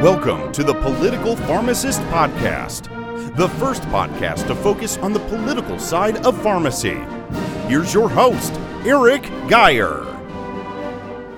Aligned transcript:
Welcome 0.00 0.50
to 0.52 0.64
the 0.64 0.72
Political 0.72 1.36
Pharmacist 1.36 2.00
Podcast, 2.04 3.36
the 3.36 3.50
first 3.50 3.82
podcast 3.82 4.46
to 4.46 4.54
focus 4.54 4.96
on 4.96 5.12
the 5.12 5.20
political 5.20 5.78
side 5.78 6.24
of 6.24 6.42
pharmacy. 6.42 6.94
Here's 7.68 7.92
your 7.92 8.08
host, 8.08 8.54
Eric 8.86 9.24
Geyer. 9.46 10.00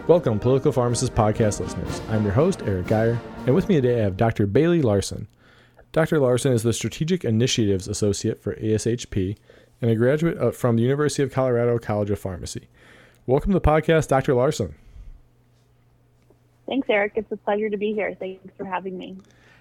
Welcome, 0.06 0.38
Political 0.38 0.70
Pharmacist 0.70 1.12
Podcast 1.12 1.58
listeners. 1.58 2.00
I'm 2.08 2.22
your 2.22 2.34
host, 2.34 2.62
Eric 2.62 2.86
Geyer, 2.86 3.18
and 3.46 3.54
with 3.56 3.68
me 3.68 3.80
today 3.80 3.98
I 3.98 4.04
have 4.04 4.16
Dr. 4.16 4.46
Bailey 4.46 4.80
Larson. 4.80 5.26
Dr. 5.90 6.20
Larson 6.20 6.52
is 6.52 6.62
the 6.62 6.72
Strategic 6.72 7.24
Initiatives 7.24 7.88
Associate 7.88 8.40
for 8.40 8.54
ASHP 8.54 9.36
and 9.80 9.90
a 9.90 9.96
graduate 9.96 10.54
from 10.54 10.76
the 10.76 10.84
University 10.84 11.24
of 11.24 11.32
Colorado 11.32 11.80
College 11.80 12.10
of 12.10 12.20
Pharmacy. 12.20 12.68
Welcome 13.26 13.50
to 13.50 13.58
the 13.58 13.60
podcast, 13.60 14.06
Dr. 14.06 14.34
Larson. 14.34 14.76
Thanks, 16.72 16.88
Eric. 16.88 17.12
It's 17.16 17.30
a 17.30 17.36
pleasure 17.36 17.68
to 17.68 17.76
be 17.76 17.92
here. 17.92 18.16
Thanks 18.18 18.48
for 18.56 18.64
having 18.64 18.96
me. 18.96 19.18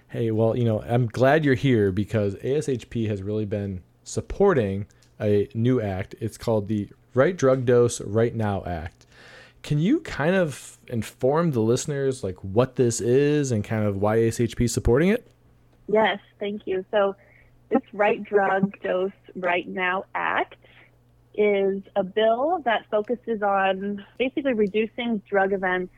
Hey, 0.08 0.30
well, 0.30 0.56
you 0.56 0.64
know, 0.64 0.80
I'm 0.80 1.08
glad 1.08 1.44
you're 1.44 1.54
here 1.54 1.92
because 1.92 2.36
ASHP 2.36 3.06
has 3.06 3.22
really 3.22 3.44
been 3.44 3.82
supporting 4.02 4.86
a 5.20 5.46
new 5.52 5.78
act. 5.78 6.14
It's 6.20 6.38
called 6.38 6.68
the 6.68 6.88
Right 7.12 7.36
Drug 7.36 7.66
Dose 7.66 8.00
Right 8.00 8.34
Now 8.34 8.64
Act. 8.64 9.04
Can 9.62 9.78
you 9.78 10.00
kind 10.00 10.34
of 10.34 10.78
inform 10.86 11.50
the 11.50 11.60
listeners 11.60 12.24
like 12.24 12.36
what 12.36 12.76
this 12.76 13.02
is 13.02 13.52
and 13.52 13.62
kind 13.62 13.84
of 13.84 13.98
why 13.98 14.16
ASHP 14.16 14.62
is 14.62 14.72
supporting 14.72 15.10
it? 15.10 15.30
Yes, 15.88 16.18
thank 16.40 16.62
you. 16.64 16.82
So, 16.90 17.14
this 17.68 17.82
Right 17.92 18.24
Drug 18.24 18.80
Dose 18.80 19.12
Right 19.36 19.68
Now 19.68 20.06
Act 20.14 20.56
is 21.34 21.82
a 21.94 22.04
bill 22.04 22.62
that 22.64 22.86
focuses 22.90 23.42
on 23.42 24.02
basically 24.18 24.54
reducing 24.54 25.18
drug 25.28 25.52
events 25.52 25.92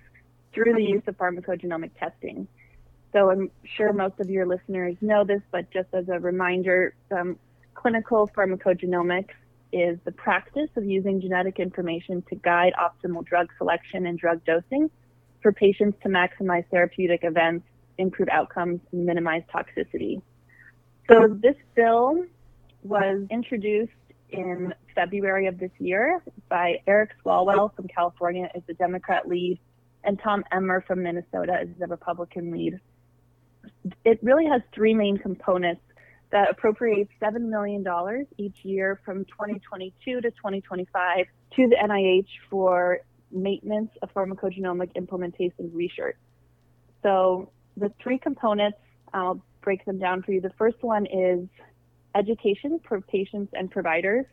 through 0.55 0.75
the 0.75 0.83
use 0.83 1.03
of 1.07 1.17
pharmacogenomic 1.19 1.91
testing. 1.99 2.47
So 3.13 3.31
I'm 3.31 3.51
sure 3.77 3.93
most 3.93 4.19
of 4.21 4.31
your 4.31 4.47
listeners 4.47 4.97
know 5.01 5.25
this, 5.25 5.41
but 5.51 5.71
just 5.71 5.89
as 5.93 6.09
a 6.09 6.19
reminder, 6.19 6.95
um, 7.11 7.39
clinical 7.75 8.29
pharmacogenomics 8.37 9.35
is 9.73 9.99
the 10.05 10.13
practice 10.13 10.71
of 10.77 10.85
using 10.85 11.21
genetic 11.21 11.59
information 11.59 12.23
to 12.29 12.37
guide 12.37 12.73
optimal 12.81 13.25
drug 13.25 13.49
selection 13.59 14.07
and 14.07 14.19
drug 14.19 14.45
dosing 14.45 14.91
for 15.43 15.53
patients 15.53 15.99
to 16.03 16.09
maximize 16.09 16.65
therapeutic 16.71 17.21
events, 17.23 17.67
improve 17.99 18.29
outcomes, 18.31 18.81
and 18.93 19.05
minimize 19.05 19.43
toxicity. 19.53 20.23
So 21.09 21.29
this 21.29 21.57
bill 21.75 22.25
was 22.83 23.27
introduced 23.31 23.93
in 24.31 24.73
February 24.95 25.47
of 25.47 25.59
this 25.59 25.71
year 25.79 26.23
by 26.49 26.81
Eric 26.87 27.11
Swalwell 27.25 27.75
from 27.75 27.89
California 27.89 28.51
as 28.55 28.63
the 28.67 28.75
Democrat 28.75 29.29
lead 29.29 29.59
and 30.05 30.21
Tom 30.23 30.45
Emmer 30.53 30.83
from 30.87 31.03
Minnesota 31.03 31.61
is 31.63 31.69
the 31.79 31.87
Republican 31.87 32.51
lead. 32.51 32.81
It 34.05 34.19
really 34.23 34.47
has 34.47 34.63
three 34.75 34.95
main 34.95 35.19
components 35.19 35.83
that 36.31 36.51
appropriates 36.51 37.11
$7 37.23 37.41
million 37.43 37.85
each 38.39 38.57
year 38.63 39.01
from 39.05 39.25
2022 39.27 40.21
to 40.21 40.31
2025 40.31 41.27
to 41.57 41.69
the 41.69 41.77
NIH 41.77 42.27
for 42.51 42.99
maintenance 43.31 43.91
of 44.03 44.13
pharmacogenomic 44.13 44.95
implementation 44.95 45.71
research. 45.73 46.17
So 47.03 47.51
the 47.77 47.93
three 48.03 48.19
components, 48.19 48.79
I'll 49.13 49.43
break 49.63 49.85
them 49.85 49.99
down 49.99 50.23
for 50.23 50.33
you. 50.33 50.41
The 50.41 50.53
first 50.59 50.83
one 50.83 51.07
is 51.07 51.49
education 52.15 52.81
for 52.89 53.01
patients 53.01 53.53
and 53.55 53.71
providers. 53.71 54.27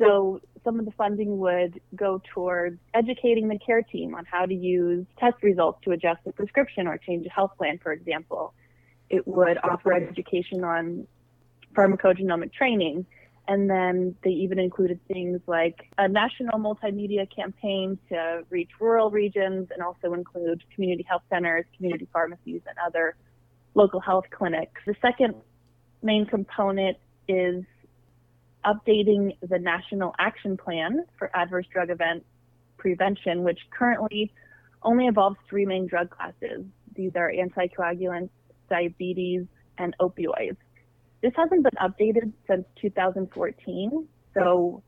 So 0.00 0.40
some 0.64 0.78
of 0.78 0.84
the 0.84 0.92
funding 0.92 1.38
would 1.38 1.80
go 1.94 2.20
towards 2.34 2.78
educating 2.94 3.48
the 3.48 3.58
care 3.58 3.82
team 3.82 4.14
on 4.14 4.24
how 4.24 4.46
to 4.46 4.54
use 4.54 5.06
test 5.18 5.42
results 5.42 5.80
to 5.84 5.92
adjust 5.92 6.20
a 6.26 6.32
prescription 6.32 6.86
or 6.86 6.98
change 6.98 7.26
a 7.26 7.30
health 7.30 7.52
plan, 7.56 7.78
for 7.82 7.92
example. 7.92 8.54
It 9.08 9.26
would 9.26 9.58
offer 9.62 9.92
education 9.92 10.64
on 10.64 11.06
pharmacogenomic 11.74 12.52
training. 12.52 13.06
And 13.48 13.68
then 13.68 14.14
they 14.22 14.30
even 14.30 14.58
included 14.58 15.00
things 15.08 15.40
like 15.46 15.90
a 15.98 16.06
national 16.06 16.60
multimedia 16.60 17.26
campaign 17.34 17.98
to 18.08 18.44
reach 18.48 18.70
rural 18.78 19.10
regions 19.10 19.68
and 19.72 19.82
also 19.82 20.14
include 20.14 20.62
community 20.74 21.04
health 21.08 21.22
centers, 21.28 21.64
community 21.76 22.06
pharmacies, 22.12 22.60
and 22.68 22.76
other 22.84 23.16
local 23.74 23.98
health 23.98 24.26
clinics. 24.30 24.80
The 24.86 24.94
second 25.02 25.34
main 26.02 26.26
component 26.26 26.96
is 27.26 27.64
updating 28.64 29.36
the 29.48 29.58
National 29.58 30.14
Action 30.18 30.56
Plan 30.56 31.04
for 31.18 31.30
Adverse 31.34 31.66
Drug 31.72 31.90
Event 31.90 32.24
Prevention, 32.78 33.42
which 33.42 33.58
currently 33.70 34.32
only 34.82 35.06
involves 35.06 35.36
three 35.48 35.66
main 35.66 35.86
drug 35.86 36.10
classes. 36.10 36.64
These 36.94 37.12
are 37.16 37.30
anticoagulants, 37.30 38.30
diabetes, 38.68 39.44
and 39.78 39.94
opioids. 40.00 40.56
This 41.22 41.32
hasn't 41.36 41.62
been 41.62 41.72
updated 41.80 42.32
since 42.48 42.64
2014, 42.80 44.06
so 44.34 44.82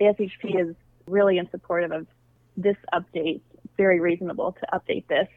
ASHP 0.00 0.60
is 0.60 0.74
really 1.06 1.38
in 1.38 1.48
support 1.50 1.90
of 1.90 2.06
this 2.56 2.76
update. 2.92 3.40
Very 3.76 4.00
reasonable 4.00 4.52
to 4.52 4.66
update 4.78 5.06
this. 5.08 5.28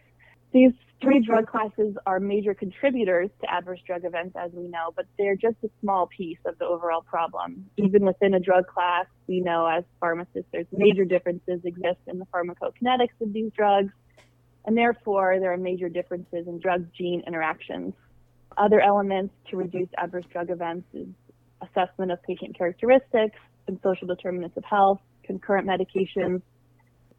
These 0.53 0.73
three 1.01 1.19
drug 1.19 1.47
classes 1.47 1.95
are 2.05 2.19
major 2.19 2.53
contributors 2.53 3.31
to 3.41 3.51
adverse 3.51 3.79
drug 3.87 4.05
events, 4.05 4.35
as 4.39 4.51
we 4.53 4.67
know, 4.67 4.93
but 4.95 5.05
they're 5.17 5.35
just 5.35 5.55
a 5.63 5.69
small 5.81 6.07
piece 6.15 6.37
of 6.45 6.59
the 6.59 6.65
overall 6.65 7.01
problem. 7.01 7.65
Even 7.77 8.05
within 8.05 8.35
a 8.35 8.39
drug 8.39 8.67
class, 8.67 9.07
we 9.27 9.41
know 9.41 9.65
as 9.65 9.83
pharmacists 9.99 10.47
there's 10.51 10.67
major 10.71 11.05
differences 11.05 11.59
exist 11.65 11.99
in 12.05 12.19
the 12.19 12.25
pharmacokinetics 12.27 13.19
of 13.19 13.33
these 13.33 13.51
drugs, 13.57 13.91
and 14.65 14.77
therefore 14.77 15.39
there 15.39 15.51
are 15.51 15.57
major 15.57 15.89
differences 15.89 16.47
in 16.47 16.59
drug 16.59 16.85
gene 16.95 17.23
interactions. 17.25 17.95
Other 18.55 18.79
elements 18.79 19.33
to 19.49 19.57
reduce 19.57 19.89
adverse 19.97 20.25
drug 20.31 20.51
events 20.51 20.85
is 20.93 21.07
assessment 21.63 22.11
of 22.11 22.21
patient 22.21 22.55
characteristics 22.55 23.39
and 23.67 23.79
social 23.81 24.07
determinants 24.07 24.55
of 24.55 24.63
health, 24.65 24.99
concurrent 25.23 25.67
medications, 25.67 26.43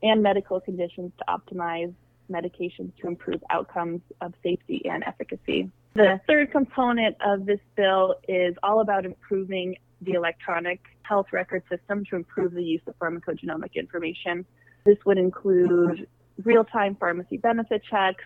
and 0.05 0.23
medical 0.23 0.61
conditions 0.61 1.11
to 1.19 1.25
optimize 1.29 1.93
medications 2.31 2.93
to 3.01 3.07
improve 3.07 3.43
outcomes 3.51 4.01
of 4.21 4.33
safety 4.43 4.83
and 4.85 5.05
efficacy. 5.05 5.71
The 5.95 6.21
third 6.27 6.51
component 6.51 7.17
of 7.25 7.47
this 7.47 7.61
bill 7.77 8.17
is 8.29 8.55
all 8.63 8.81
about 8.81 9.05
improving 9.05 9.77
the 10.01 10.13
electronic 10.13 10.81
health 11.03 11.27
record 11.33 11.63
system 11.71 12.05
to 12.11 12.17
improve 12.17 12.53
the 12.53 12.63
use 12.63 12.83
of 12.87 12.99
pharmacogenomic 12.99 13.75
information. 13.75 14.45
This 14.85 14.99
would 15.07 15.19
include 15.19 16.07
real 16.43 16.65
time 16.65 16.97
pharmacy 16.97 17.37
benefit 17.37 17.83
checks, 17.89 18.25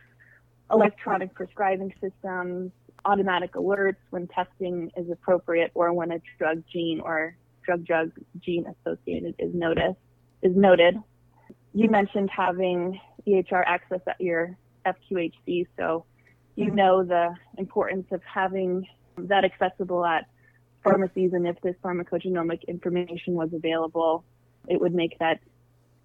electronic 0.71 1.35
prescribing 1.35 1.93
systems, 2.01 2.73
automatic 3.05 3.53
alerts 3.55 3.97
when 4.11 4.27
testing 4.29 4.91
is 4.97 5.11
appropriate 5.11 5.71
or 5.75 5.93
when 5.93 6.13
a 6.13 6.21
drug 6.39 6.63
gene 6.73 7.01
or 7.01 7.37
drug 7.65 7.85
drug 7.85 8.11
gene 8.41 8.65
associated 8.67 9.35
is 9.39 9.55
noticed 9.55 9.99
is 10.43 10.55
noted. 10.57 10.97
You 11.75 11.89
mentioned 11.91 12.31
having 12.35 13.01
EHR 13.27 13.63
access 13.67 14.01
at 14.07 14.21
your 14.21 14.57
FQHC. 14.87 15.67
So 15.77 16.05
you 16.57 16.67
mm-hmm. 16.67 16.75
know 16.75 17.05
the 17.05 17.35
importance 17.57 18.07
of 18.11 18.21
having 18.23 18.87
that 19.17 19.45
accessible 19.45 20.05
at 20.05 20.27
pharmacies. 20.83 21.33
And 21.33 21.47
if 21.47 21.61
this 21.63 21.75
pharmacogenomic 21.83 22.67
information 22.67 23.35
was 23.35 23.51
available, 23.53 24.25
it 24.69 24.81
would 24.81 24.95
make 24.95 25.19
that 25.19 25.41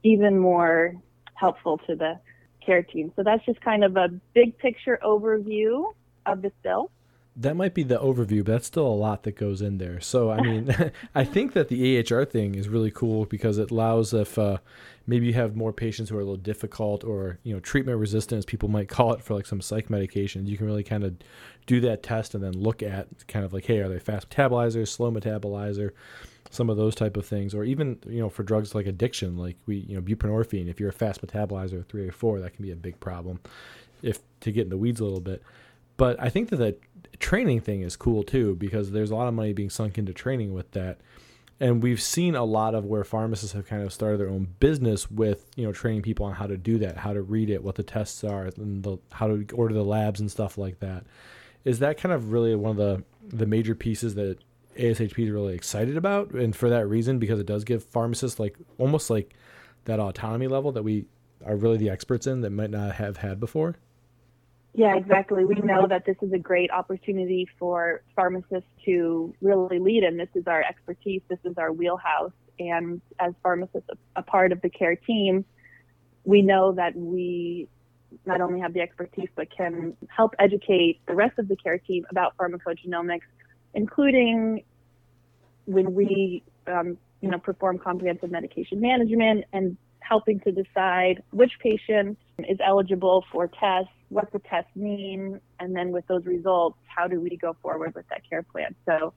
even 0.04 0.38
more 0.38 0.96
helpful 1.36 1.80
to 1.88 1.96
the 1.96 2.20
care 2.66 2.84
team. 2.84 3.12
So 3.16 3.24
that's 3.24 3.46
just 3.46 3.62
kind 3.62 3.84
of 3.84 3.98
a 3.98 4.10
big 4.34 4.58
picture 4.58 5.00
overview 5.04 5.86
of 6.26 6.42
this 6.42 6.54
bill 6.62 6.92
that 7.36 7.56
might 7.56 7.74
be 7.74 7.84
the 7.84 7.98
overview, 7.98 8.44
but 8.44 8.54
that's 8.54 8.68
still 8.68 8.86
a 8.86 8.90
lot 8.90 9.24
that 9.24 9.36
goes 9.36 9.62
in 9.62 9.78
there. 9.80 10.00
So, 10.00 10.30
I 10.30 10.42
mean, 10.42 10.92
I 11.16 11.24
think 11.24 11.54
that 11.54 11.68
the 11.68 11.82
EHR 11.82 12.30
thing 12.30 12.56
is 12.56 12.70
really 12.70 12.92
cool 12.92 13.26
because 13.26 13.58
it 13.58 13.72
allows 13.72 14.14
if 14.14 14.38
uh, 14.38 14.58
maybe 15.08 15.26
you 15.28 15.34
have 15.34 15.56
more 15.56 15.74
patients 15.74 16.10
who 16.10 16.18
are 16.18 16.22
a 16.22 16.24
little 16.24 16.38
difficult 16.38 17.04
or 17.04 17.40
you 17.44 17.54
know 17.54 17.60
treatment 17.60 18.00
resistant, 18.00 18.40
as 18.40 18.46
people 18.46 18.70
might 18.70 18.88
call 18.88 19.14
it 19.14 19.22
for 19.22 19.34
like 19.34 19.48
some 19.48 19.62
psych 19.62 19.88
medications, 19.88 20.48
you 20.48 20.58
can 20.58 20.68
really 20.68 20.84
kind 20.84 21.04
of 21.04 21.16
do 21.66 21.80
that 21.82 22.04
test 22.04 22.36
and 22.36 22.44
then 22.44 22.54
look 22.54 22.84
at 22.84 23.08
kind 23.28 23.46
of 23.46 23.54
like, 23.54 23.66
hey, 23.66 23.80
are 23.80 23.90
they 23.90 24.00
fast 24.00 24.30
metabolizer, 24.30 24.88
slow 24.88 25.12
metabolizer, 25.12 25.92
some 26.52 26.70
of 26.70 26.78
those 26.78 26.94
type 26.94 27.18
of 27.18 27.26
things, 27.26 27.56
or 27.56 27.64
even 27.64 27.98
you 28.08 28.20
know 28.20 28.30
for 28.30 28.44
drugs 28.44 28.76
like 28.76 28.86
addiction, 28.86 29.38
like 29.38 29.58
we 29.66 29.78
you 29.78 29.96
know 29.96 30.02
buprenorphine. 30.02 30.70
If 30.70 30.80
you're 30.80 30.90
a 30.90 30.94
fast 30.94 31.26
metabolizer, 31.26 31.84
3A4, 31.86 32.44
that 32.44 32.56
can 32.56 32.64
be 32.64 32.72
a 32.72 32.76
big 32.76 33.00
problem. 33.00 33.40
If 34.04 34.20
to 34.42 34.52
get 34.52 34.64
in 34.64 34.70
the 34.70 34.78
weeds 34.78 35.00
a 35.00 35.04
little 35.04 35.22
bit. 35.22 35.42
But 35.98 36.22
I 36.22 36.30
think 36.30 36.50
that 36.50 36.58
the 36.58 36.76
training 37.20 37.62
thing 37.62 37.82
is 37.82 37.96
cool 37.96 38.24
too 38.24 38.56
because 38.56 38.92
there's 38.92 39.12
a 39.12 39.16
lot 39.16 39.28
of 39.28 39.34
money 39.34 39.54
being 39.54 39.70
sunk 39.70 39.98
into 39.98 40.14
training 40.14 40.54
with 40.54 40.72
that. 40.72 41.00
And 41.60 41.82
we've 41.82 42.02
seen 42.02 42.36
a 42.36 42.44
lot 42.44 42.76
of 42.76 42.84
where 42.84 43.04
pharmacists 43.04 43.54
have 43.54 43.68
kind 43.68 43.84
of 43.84 43.94
started 43.94 44.20
their 44.20 44.30
own 44.30 44.48
business 44.60 45.10
with, 45.10 45.46
you 45.56 45.66
know, 45.66 45.72
training 45.72 46.02
people 46.02 46.26
on 46.26 46.34
how 46.34 46.48
to 46.48 46.58
do 46.58 46.78
that, 46.80 46.98
how 46.98 47.14
to 47.14 47.22
read 47.22 47.50
it, 47.50 47.64
what 47.64 47.76
the 47.76 47.84
tests 47.84 48.24
are, 48.24 48.46
and 48.58 48.84
the, 48.84 48.98
how 49.12 49.28
to 49.28 49.46
order 49.54 49.74
the 49.74 49.84
labs 49.84 50.20
and 50.20 50.30
stuff 50.30 50.58
like 50.58 50.80
that. 50.80 51.06
Is 51.64 51.80
that 51.80 51.98
kind 51.98 52.12
of 52.12 52.32
really 52.32 52.56
one 52.56 52.72
of 52.72 52.78
the 52.78 53.04
the 53.26 53.46
major 53.46 53.76
pieces 53.76 54.16
that 54.16 54.40
ASHP 54.78 55.18
is 55.18 55.30
really 55.30 55.54
excited 55.54 55.96
about, 55.96 56.32
and 56.32 56.56
for 56.56 56.70
that 56.70 56.88
reason, 56.88 57.20
because 57.20 57.40
it 57.40 57.46
does 57.46 57.64
give 57.64 57.84
pharmacists 57.84 58.40
like 58.40 58.58
almost 58.78 59.10
like 59.10 59.34
that 59.86 60.00
autonomy 60.00 60.48
level 60.48 60.72
that 60.74 60.84
we 60.84 61.06
are 61.46 61.56
really 61.56 61.78
the 61.78 61.90
experts 61.90 62.28
in 62.28 62.42
that 62.42 62.50
might 62.50 62.72
not 62.72 62.96
have 62.96 63.18
had 63.18 63.40
before. 63.40 63.76
Yeah, 64.74 64.96
exactly. 64.96 65.46
We 65.46 65.56
know 65.56 65.88
that 65.88 66.06
this 66.06 66.18
is 66.24 66.34
a 66.34 66.40
great 66.40 66.72
opportunity 66.72 67.48
for 67.60 68.02
pharmacists 68.16 68.70
to 68.86 69.34
really 69.40 69.78
lead 69.78 70.04
and 70.04 70.20
This 70.20 70.30
is 70.34 70.48
our 70.48 70.64
expertise, 70.64 71.22
this 71.30 71.40
is 71.44 71.58
our 71.58 71.72
wheelhouse. 71.72 72.32
And 72.60 73.02
as 73.20 73.34
pharmacists, 73.44 73.90
a 74.16 74.24
part 74.24 74.52
of 74.52 74.62
the 74.62 74.70
care 74.70 74.96
team, 74.96 75.46
we 76.24 76.42
know 76.42 76.72
that 76.74 76.96
we 76.96 77.68
not 78.26 78.42
only 78.42 78.60
have 78.60 78.74
the 78.74 78.82
expertise 78.82 79.30
but 79.36 79.48
can 79.56 79.96
help 80.08 80.36
educate 80.40 81.00
the 81.08 81.16
rest 81.16 81.38
of 81.40 81.48
the 81.48 81.56
care 81.56 81.78
team 81.78 82.06
about 82.10 82.36
pharmacogenomics, 82.38 83.22
including 83.74 84.64
when 85.66 85.94
we 85.94 86.44
um, 86.68 86.98
you 87.22 87.30
know 87.30 87.40
perform 87.40 87.78
comprehensive 87.78 88.32
medication 88.32 88.82
management 88.82 89.46
and 89.54 89.78
helping 90.00 90.40
to 90.42 90.52
decide 90.52 91.24
which 91.32 91.54
patient 91.60 92.18
is 92.40 92.58
eligible 92.64 93.24
for 93.32 93.48
tests, 93.48 93.90
what 94.14 94.32
the 94.32 94.40
tests 94.40 94.76
mean, 94.76 95.40
and 95.60 95.76
then 95.76 95.92
with 95.92 96.06
those 96.08 96.26
results, 96.26 96.78
how 96.86 97.08
do 97.08 97.20
we 97.20 97.36
go 97.38 97.56
forward 97.62 97.96
with 97.96 98.08
that 98.10 98.22
care 98.30 98.44
plan? 98.44 98.76
So 98.86 99.14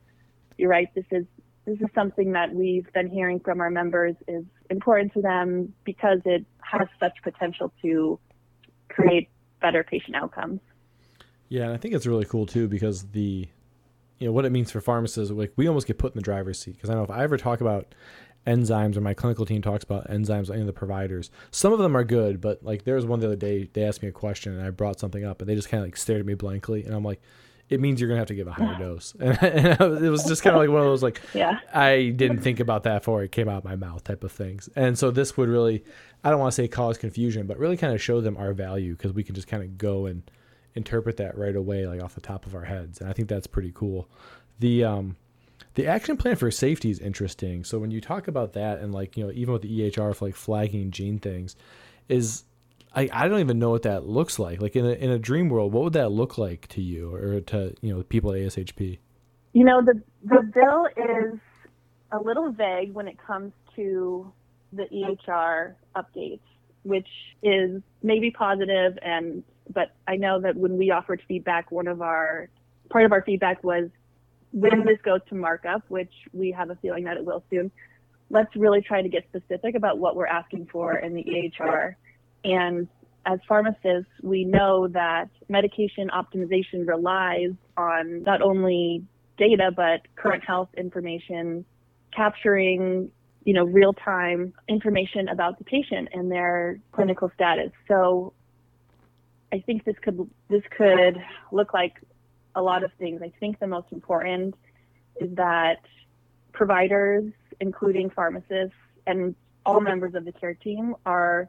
you're 0.57 0.71
right, 0.71 0.89
this 0.95 1.05
is 1.11 1.25
this 1.67 1.81
is 1.81 1.89
something 1.95 2.33
that 2.33 2.55
we've 2.55 2.91
been 2.93 3.09
hearing 3.09 3.41
from 3.41 3.61
our 3.61 3.71
members 3.71 4.15
is 4.29 4.45
important 4.71 5.13
to 5.15 5.21
them 5.21 5.75
because 5.85 6.21
it 6.25 6.47
has 6.61 6.87
such 7.01 7.13
potential 7.25 7.73
to 7.83 8.19
create 8.89 9.29
better 9.61 9.83
patient 9.83 10.15
outcomes. 10.15 10.61
Yeah, 11.49 11.65
and 11.65 11.73
I 11.73 11.77
think 11.77 11.95
it's 11.95 12.07
really 12.07 12.25
cool 12.25 12.47
too 12.47 12.69
because 12.69 13.09
the 13.09 13.49
you 14.19 14.27
know 14.27 14.33
what 14.33 14.45
it 14.45 14.51
means 14.51 14.71
for 14.71 14.81
pharmacists 14.81 15.33
like 15.33 15.53
we 15.57 15.67
almost 15.67 15.87
get 15.87 15.99
put 15.99 16.13
in 16.13 16.17
the 16.17 16.23
driver's 16.23 16.59
seat 16.59 16.77
because 16.77 16.89
I 16.89 16.95
know 16.95 17.03
if 17.03 17.11
I 17.11 17.23
ever 17.23 17.37
talk 17.37 17.61
about 17.61 17.95
enzymes 18.47 18.97
or 18.97 19.01
my 19.01 19.15
clinical 19.15 19.45
team 19.45 19.63
talks 19.63 19.85
about 19.85 20.09
enzymes 20.09 20.51
any 20.51 20.61
of 20.61 20.67
the 20.67 20.73
providers. 20.73 21.31
Some 21.51 21.73
of 21.73 21.79
them 21.79 21.97
are 21.97 22.05
good 22.05 22.41
but 22.41 22.63
like 22.63 22.85
there 22.85 22.97
was 22.97 23.07
one 23.07 23.21
the 23.21 23.27
other 23.27 23.37
day 23.37 23.69
they 23.73 23.85
asked 23.85 24.03
me 24.03 24.09
a 24.09 24.13
question 24.13 24.53
and 24.53 24.63
i 24.63 24.71
brought 24.71 24.99
something 25.01 25.25
up 25.25 25.41
and 25.41 25.49
they 25.49 25.55
just 25.55 25.69
kind 25.69 25.83
of 25.83 25.87
like 25.87 25.97
stared 25.97 26.21
at 26.21 26.27
me 26.27 26.35
blankly 26.35 26.85
and 26.85 26.95
i'm 26.95 27.05
like 27.05 27.21
it 27.69 27.81
means 27.81 28.01
you're 28.01 28.09
gonna 28.09 28.21
have 28.21 28.29
to 28.29 28.35
give 28.35 28.47
a 28.47 28.53
higher 28.53 28.75
dose. 28.79 29.15
And, 29.21 29.43
and 29.43 30.05
it 30.05 30.11
was 30.11 30.25
just 30.25 30.43
kind 30.43 30.55
of 30.55 30.63
like 30.63 30.71
one 30.71 30.81
of 30.81 30.87
those 30.87 31.03
like 31.03 31.21
yeah. 31.35 31.59
I 31.75 32.13
didn't 32.15 32.41
think 32.41 32.61
about 32.61 32.85
that 32.85 33.01
before 33.01 33.23
it 33.23 33.33
came 33.33 33.49
out 33.49 33.59
of 33.59 33.65
my 33.65 33.77
mouth 33.77 34.05
type 34.05 34.23
of 34.23 34.33
things. 34.33 34.69
And 34.77 34.99
so 34.99 35.11
this 35.11 35.37
would 35.37 35.49
really 35.49 35.85
i 36.25 36.31
don't 36.31 36.41
want 36.41 36.53
to 36.53 36.57
say 36.57 36.69
cause 36.69 36.99
confusion 36.99 37.47
but 37.47 37.59
really 37.59 37.77
kind 37.77 37.93
of 37.93 38.03
show 38.03 38.21
them 38.21 38.37
our 38.37 38.53
value 38.53 38.93
because 38.93 39.13
we 39.13 39.23
can 39.23 39.35
just 39.35 39.49
kind 39.49 39.63
of 39.63 39.79
go 39.79 40.07
and 40.07 40.29
interpret 40.75 41.17
that 41.19 41.37
right 41.37 41.57
away 41.57 41.87
like 41.87 42.03
off 42.03 42.15
the 42.15 42.21
top 42.21 42.47
of 42.47 42.55
our 42.55 42.65
heads 42.65 43.01
and 43.01 43.09
i 43.09 43.13
think 43.13 43.29
that's 43.29 43.47
pretty 43.47 43.73
cool. 43.75 44.09
The 44.59 44.85
um 44.85 45.17
the 45.75 45.87
action 45.87 46.17
plan 46.17 46.37
for 46.37 46.50
safety 46.50 46.91
is 46.91 46.99
interesting. 46.99 47.64
So 47.64 47.79
when 47.79 47.91
you 47.91 48.00
talk 48.00 48.29
about 48.29 48.55
that 48.55 48.79
and 48.81 48.93
like, 48.94 49.17
you 49.17 49.25
know, 49.25 49.32
even 49.32 49.53
with 49.53 49.62
the 49.62 49.81
EHR 49.81 50.14
for 50.14 50.26
like 50.26 50.35
flagging 50.35 50.91
gene 50.91 51.19
things, 51.19 51.56
is 52.08 52.44
I, 52.94 53.08
I 53.12 53.29
don't 53.29 53.41
even 53.41 53.58
know 53.58 53.70
what 53.70 53.82
that 53.82 54.06
looks 54.06 54.38
like. 54.38 54.61
Like 54.61 54.75
in 54.75 54.87
a 54.87 54.93
in 54.93 55.11
a 55.11 55.19
dream 55.19 55.49
world, 55.49 55.73
what 55.73 55.85
would 55.85 55.93
that 55.93 56.11
look 56.11 56.38
like 56.38 56.67
to 56.69 56.81
you 56.81 57.14
or 57.14 57.41
to, 57.41 57.75
you 57.82 57.94
know, 57.94 58.03
people 58.03 58.32
at 58.32 58.38
ASHP? 58.38 58.99
You 59.53 59.64
know, 59.64 59.82
the 59.85 60.03
the 60.25 60.43
bill 60.55 60.87
is 60.97 61.38
a 62.12 62.19
little 62.19 62.52
vague 62.52 62.94
when 62.94 63.06
it 63.06 63.19
comes 63.19 63.52
to 63.75 64.32
the 64.73 64.85
EHR 64.85 65.75
updates, 65.94 66.41
which 66.85 67.09
is 67.43 67.82
maybe 68.02 68.31
positive 68.31 68.99
and 69.02 69.43
but 69.73 69.93
I 70.06 70.17
know 70.17 70.41
that 70.41 70.56
when 70.56 70.79
we 70.79 70.91
offered 70.91 71.20
feedback, 71.26 71.70
one 71.73 71.88
of 71.88 72.00
our 72.00 72.49
part 72.88 73.05
of 73.05 73.12
our 73.12 73.23
feedback 73.23 73.62
was 73.64 73.91
when 74.53 74.85
this 74.85 74.99
goes 75.05 75.21
to 75.29 75.35
markup, 75.35 75.83
which 75.89 76.13
we 76.33 76.51
have 76.53 76.71
a 76.71 76.77
feeling 76.77 77.05
that 77.05 77.17
it 77.17 77.25
will 77.25 77.45
soon, 77.51 77.71
let's 78.31 78.55
really 78.57 78.81
try 78.81 79.03
to 79.03 79.09
get 79.09 79.25
specific 79.29 79.75
about 79.75 79.99
what 79.99 80.17
we're 80.17 80.27
asking 80.27 80.69
for 80.71 80.97
in 80.97 81.15
the 81.15 81.25
EHR. 81.25 81.95
And 82.45 82.89
as 83.25 83.41
pharmacists, 83.49 84.11
we 84.23 84.45
know 84.45 84.89
that 84.89 85.29
medication 85.49 86.11
optimization 86.11 86.87
relies 86.87 87.53
on 87.77 88.23
not 88.23 88.41
only 88.41 89.05
data, 89.37 89.71
but 89.75 90.03
current 90.15 90.45
health 90.45 90.69
information, 90.77 91.65
capturing 92.15 93.11
you 93.45 93.53
know 93.53 93.65
real-time 93.65 94.53
information 94.69 95.29
about 95.29 95.59
the 95.59 95.65
patient 95.65 96.09
and 96.13 96.31
their 96.31 96.81
clinical 96.93 97.31
status. 97.35 97.71
So 97.87 98.33
I 99.53 99.61
think 99.61 99.85
this 99.85 99.97
could 100.03 100.19
this 100.49 100.63
could 100.77 101.23
look 101.53 101.73
like 101.75 101.95
a 102.56 102.62
lot 102.62 102.82
of 102.82 102.91
things. 102.99 103.20
I 103.23 103.32
think 103.38 103.61
the 103.61 103.67
most 103.67 103.93
important 103.93 104.55
is 105.20 105.35
that 105.37 105.81
providers, 106.53 107.32
including 107.61 108.11
pharmacists 108.11 108.75
and 109.06 109.35
all 109.64 109.81
members 109.81 110.14
of 110.14 110.25
the 110.25 110.32
care 110.32 110.55
team, 110.55 110.97
are 111.05 111.49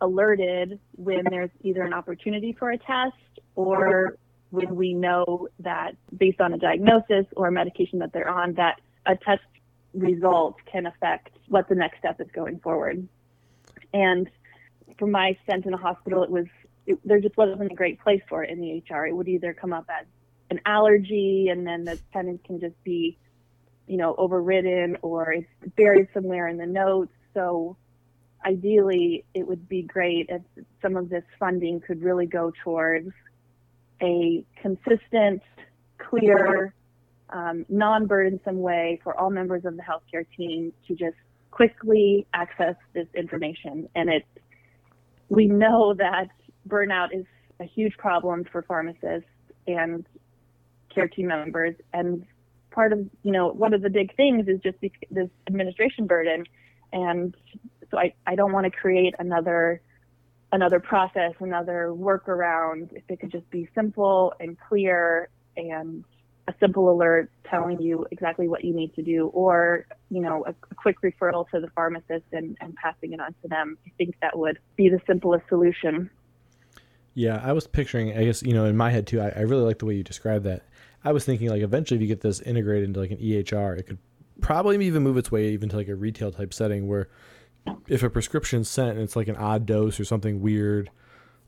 alerted 0.00 0.78
when 0.94 1.24
there's 1.28 1.50
either 1.62 1.82
an 1.82 1.92
opportunity 1.92 2.54
for 2.58 2.70
a 2.70 2.78
test 2.78 3.16
or 3.56 4.16
when 4.50 4.76
we 4.76 4.94
know 4.94 5.48
that 5.58 5.96
based 6.16 6.40
on 6.40 6.54
a 6.54 6.58
diagnosis 6.58 7.26
or 7.36 7.48
a 7.48 7.52
medication 7.52 7.98
that 7.98 8.12
they're 8.12 8.28
on, 8.28 8.54
that 8.54 8.80
a 9.06 9.16
test 9.16 9.42
result 9.92 10.56
can 10.70 10.86
affect 10.86 11.30
what 11.48 11.68
the 11.68 11.74
next 11.74 11.98
step 11.98 12.20
is 12.20 12.28
going 12.32 12.60
forward. 12.60 13.06
And 13.92 14.30
from 14.98 15.10
my 15.10 15.36
stint 15.42 15.66
in 15.66 15.74
a 15.74 15.78
hospital, 15.78 16.22
it 16.22 16.30
was 16.30 16.46
it, 16.86 16.98
there 17.04 17.20
just 17.20 17.36
wasn't 17.36 17.70
a 17.70 17.74
great 17.74 18.00
place 18.00 18.22
for 18.28 18.42
it 18.42 18.50
in 18.50 18.60
the 18.60 18.82
EHR. 18.90 19.08
It 19.08 19.12
would 19.12 19.28
either 19.28 19.52
come 19.52 19.72
up 19.72 19.86
as 19.88 20.06
an 20.50 20.60
allergy 20.64 21.48
and 21.50 21.66
then 21.66 21.84
the 21.84 21.98
tenant 22.12 22.42
can 22.44 22.60
just 22.60 22.82
be 22.84 23.18
you 23.86 23.96
know 23.96 24.14
overridden 24.16 24.96
or 25.02 25.32
it's 25.32 25.74
buried 25.76 26.08
somewhere 26.14 26.48
in 26.48 26.56
the 26.56 26.66
notes. 26.66 27.12
So 27.34 27.76
ideally 28.44 29.24
it 29.34 29.46
would 29.46 29.68
be 29.68 29.82
great 29.82 30.26
if 30.28 30.42
some 30.80 30.96
of 30.96 31.08
this 31.08 31.24
funding 31.38 31.80
could 31.80 32.02
really 32.02 32.26
go 32.26 32.52
towards 32.62 33.12
a 34.00 34.44
consistent 34.62 35.42
clear 35.98 36.72
um, 37.30 37.66
non-burdensome 37.68 38.60
way 38.60 39.00
for 39.02 39.18
all 39.18 39.30
members 39.30 39.64
of 39.64 39.76
the 39.76 39.82
healthcare 39.82 40.24
team 40.36 40.72
to 40.86 40.94
just 40.94 41.16
quickly 41.50 42.26
access 42.32 42.76
this 42.94 43.08
information. 43.14 43.88
And 43.94 44.08
it 44.08 44.24
we 45.28 45.46
know 45.46 45.94
that 45.94 46.28
burnout 46.66 47.08
is 47.12 47.26
a 47.60 47.64
huge 47.64 47.96
problem 47.98 48.44
for 48.50 48.62
pharmacists 48.62 49.28
and 49.66 50.06
care 50.94 51.08
team 51.08 51.28
members. 51.28 51.74
And 51.92 52.26
part 52.70 52.92
of, 52.92 53.00
you 53.22 53.32
know, 53.32 53.48
one 53.48 53.74
of 53.74 53.82
the 53.82 53.90
big 53.90 54.14
things 54.16 54.48
is 54.48 54.60
just 54.60 54.78
this 55.10 55.28
administration 55.46 56.06
burden. 56.06 56.44
And 56.92 57.34
so 57.90 57.98
I, 57.98 58.14
I 58.26 58.34
don't 58.34 58.52
want 58.52 58.64
to 58.64 58.70
create 58.70 59.14
another 59.18 59.80
another 60.50 60.80
process, 60.80 61.34
another 61.40 61.92
workaround. 61.94 62.92
If 62.92 63.04
it 63.08 63.20
could 63.20 63.30
just 63.30 63.48
be 63.50 63.68
simple 63.74 64.32
and 64.40 64.56
clear 64.58 65.28
and 65.56 66.04
a 66.48 66.54
simple 66.58 66.90
alert 66.90 67.30
telling 67.50 67.80
you 67.80 68.06
exactly 68.10 68.48
what 68.48 68.64
you 68.64 68.74
need 68.74 68.94
to 68.94 69.02
do, 69.02 69.26
or 69.28 69.86
you 70.10 70.20
know, 70.20 70.44
a, 70.46 70.50
a, 70.70 70.74
quick 70.74 70.96
referral 71.02 71.48
to 71.50 71.60
the 71.60 71.68
pharmacist 71.74 72.24
and, 72.32 72.56
and 72.60 72.74
passing 72.76 73.12
it 73.12 73.20
on 73.20 73.34
to 73.42 73.48
them. 73.48 73.76
I 73.86 73.90
think 73.98 74.14
that 74.22 74.38
would 74.38 74.58
be 74.74 74.88
the 74.88 75.00
simplest 75.06 75.46
solution. 75.48 76.08
Yeah, 77.12 77.40
I 77.42 77.52
was 77.52 77.66
picturing. 77.66 78.16
I 78.16 78.24
guess 78.24 78.42
you 78.42 78.54
know, 78.54 78.64
in 78.64 78.76
my 78.76 78.90
head 78.90 79.06
too. 79.06 79.20
I, 79.20 79.28
I 79.30 79.40
really 79.40 79.64
like 79.64 79.78
the 79.78 79.86
way 79.86 79.94
you 79.94 80.02
described 80.02 80.44
that. 80.44 80.62
I 81.04 81.12
was 81.12 81.24
thinking 81.24 81.48
like 81.48 81.62
eventually 81.62 81.96
if 81.96 82.02
you 82.02 82.08
get 82.08 82.20
this 82.20 82.40
integrated 82.40 82.84
into 82.88 83.00
like 83.00 83.10
an 83.10 83.18
EHR, 83.18 83.78
it 83.78 83.86
could 83.86 83.98
probably 84.40 84.84
even 84.86 85.02
move 85.02 85.16
its 85.16 85.30
way 85.30 85.48
even 85.50 85.68
to 85.68 85.76
like 85.76 85.88
a 85.88 85.94
retail 85.94 86.30
type 86.30 86.52
setting 86.54 86.86
where 86.86 87.08
if 87.88 88.02
a 88.02 88.10
prescription's 88.10 88.68
sent 88.68 88.92
and 88.92 89.00
it's 89.00 89.16
like 89.16 89.28
an 89.28 89.36
odd 89.36 89.66
dose 89.66 89.98
or 89.98 90.04
something 90.04 90.40
weird 90.40 90.90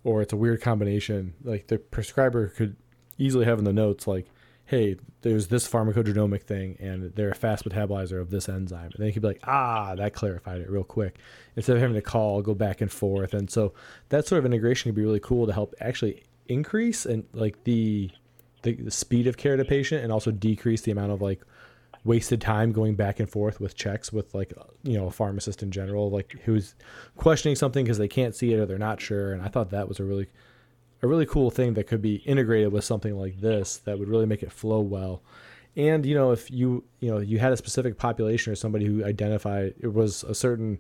or 0.05 0.23
it's 0.23 0.33
a 0.33 0.37
weird 0.37 0.61
combination, 0.61 1.35
like 1.45 1.67
the 1.69 1.79
prescriber 1.79 2.49
could 2.49 2.77
easily 3.19 3.45
have 3.45 3.59
in 3.59 3.65
the 3.65 3.73
notes 3.73 4.07
like, 4.07 4.27
hey, 4.67 4.97
there's 5.23 5.49
this 5.49 5.69
pharmacogenomic 5.69 6.43
thing 6.43 6.77
and 6.79 7.13
they're 7.17 7.31
a 7.31 7.35
fast 7.35 7.69
metabolizer 7.69 8.21
of 8.21 8.31
this 8.31 8.49
enzyme. 8.49 8.85
And 8.85 8.95
then 8.99 9.07
you 9.09 9.13
could 9.13 9.23
be 9.23 9.29
like, 9.29 9.41
ah, 9.45 9.95
that 9.97 10.15
clarified 10.15 10.61
it 10.61 10.71
real 10.71 10.85
quick. 10.85 11.19
Instead 11.57 11.77
of 11.77 11.83
having 11.83 11.97
to 11.97 12.03
call, 12.03 12.41
go 12.41 12.55
back 12.55 12.81
and 12.81 12.91
forth. 12.91 13.35
And 13.35 13.51
so 13.51 13.75
that 14.11 14.27
sort 14.27 14.39
of 14.39 14.47
integration 14.47 14.89
could 14.89 14.97
be 14.97 15.03
really 15.03 15.21
cool 15.21 15.47
to 15.47 15.53
help 15.53 15.75
actually 15.81 16.23
increase 16.47 17.05
and 17.05 17.25
like 17.33 17.65
the 17.65 18.11
the, 18.63 18.75
the 18.75 18.91
speed 18.91 19.27
of 19.27 19.37
care 19.37 19.57
to 19.57 19.65
patient 19.65 20.03
and 20.03 20.13
also 20.13 20.31
decrease 20.31 20.83
the 20.83 20.93
amount 20.93 21.13
of 21.13 21.21
like 21.21 21.41
wasted 22.05 22.41
time 22.41 22.73
going 22.73 22.95
back 22.95 23.21
and 23.21 23.29
forth 23.29 23.61
with 23.61 23.75
checks 23.75 24.13
with 24.13 24.35
like 24.35 24.53
you 24.83 24.97
know 24.97 25.07
a 25.07 25.11
pharmacist 25.11 25.63
in 25.63 25.71
general 25.71 26.11
like 26.11 26.35
who's 26.45 26.75
questioning 27.17 27.55
something 27.55 27.85
because 27.85 27.99
they 27.99 28.09
can't 28.09 28.35
see 28.35 28.53
it 28.53 28.59
or 28.59 28.67
they're 28.67 28.79
not 28.79 29.01
sure. 29.01 29.33
And 29.33 29.43
i 29.43 29.49
thought 29.49 29.71
that 29.71 29.89
was 29.89 30.01
a 30.01 30.05
really 30.05 30.29
a 31.03 31.07
really 31.07 31.27
cool 31.27 31.51
thing 31.51 31.75
that 31.75 31.87
could 31.87 32.03
be 32.03 32.17
integrated 32.17 32.73
with 32.73 32.85
something 32.85 33.19
like 33.19 33.41
this 33.41 33.79
that 33.79 33.99
would 33.99 34.09
really 34.09 34.27
make 34.27 34.43
it 34.43 34.53
flow 34.53 34.81
well. 34.81 35.23
And 35.77 36.05
you 36.05 36.15
know 36.15 36.33
if 36.33 36.51
you 36.51 36.85
you 37.01 37.11
know 37.11 37.19
you 37.19 37.39
had 37.39 37.53
a 37.53 37.57
specific 37.57 37.99
population 37.99 38.53
or 38.53 38.57
somebody 38.57 38.87
who 38.87 39.05
identified 39.05 39.75
it 39.81 39.93
was 39.93 40.25
a 40.25 40.35
certain 40.35 40.79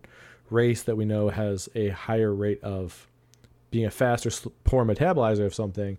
race 0.48 0.82
that 0.82 0.96
we 0.96 1.04
know 1.04 1.28
has 1.28 1.68
a 1.74 1.88
higher 1.90 2.34
rate 2.34 2.62
of 2.62 3.06
being 3.70 3.86
a 3.86 3.90
fast 3.90 4.24
faster 4.24 4.50
poor 4.64 4.84
metabolizer 4.84 5.46
of 5.46 5.54
something 5.54 5.96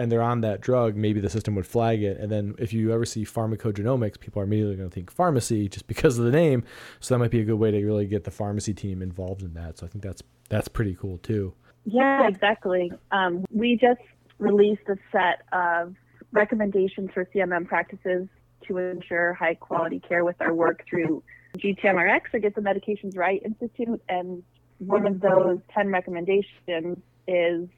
and 0.00 0.10
they're 0.10 0.22
on 0.22 0.40
that 0.40 0.60
drug, 0.60 0.96
maybe 0.96 1.20
the 1.20 1.28
system 1.28 1.54
would 1.54 1.66
flag 1.66 2.02
it. 2.02 2.18
And 2.18 2.32
then 2.32 2.54
if 2.58 2.72
you 2.72 2.92
ever 2.92 3.04
see 3.04 3.24
pharmacogenomics, 3.24 4.18
people 4.18 4.40
are 4.40 4.44
immediately 4.44 4.76
going 4.76 4.88
to 4.88 4.94
think 4.94 5.10
pharmacy 5.10 5.68
just 5.76 5.86
because 5.86 6.18
of 6.18 6.24
the 6.24 6.30
name. 6.30 6.64
So 7.00 7.14
that 7.14 7.18
might 7.18 7.30
be 7.30 7.40
a 7.40 7.44
good 7.44 7.58
way 7.58 7.70
to 7.70 7.84
really 7.84 8.06
get 8.06 8.24
the 8.24 8.30
pharmacy 8.30 8.72
team 8.72 9.02
involved 9.02 9.42
in 9.42 9.54
that. 9.54 9.78
So 9.78 9.86
I 9.86 9.88
think 9.88 10.02
that's 10.02 10.22
that's 10.48 10.68
pretty 10.68 10.94
cool 10.94 11.18
too. 11.18 11.54
Yeah, 11.84 12.26
exactly. 12.26 12.92
Um, 13.12 13.44
we 13.52 13.76
just 13.76 14.00
released 14.38 14.82
a 14.88 14.96
set 15.12 15.42
of 15.52 15.94
recommendations 16.32 17.10
for 17.12 17.24
CMM 17.26 17.66
practices 17.66 18.28
to 18.66 18.78
ensure 18.78 19.34
high 19.34 19.54
quality 19.54 20.00
care 20.00 20.24
with 20.24 20.36
our 20.40 20.52
work 20.52 20.84
through 20.88 21.22
GTMRX, 21.58 22.22
or 22.32 22.38
Get 22.38 22.54
the 22.54 22.60
Medications 22.60 23.16
Right 23.16 23.42
Institute. 23.44 24.02
And 24.08 24.42
one 24.78 25.06
of 25.06 25.20
those 25.20 25.58
10 25.74 25.88
recommendations 25.88 26.98
is, 27.26 27.68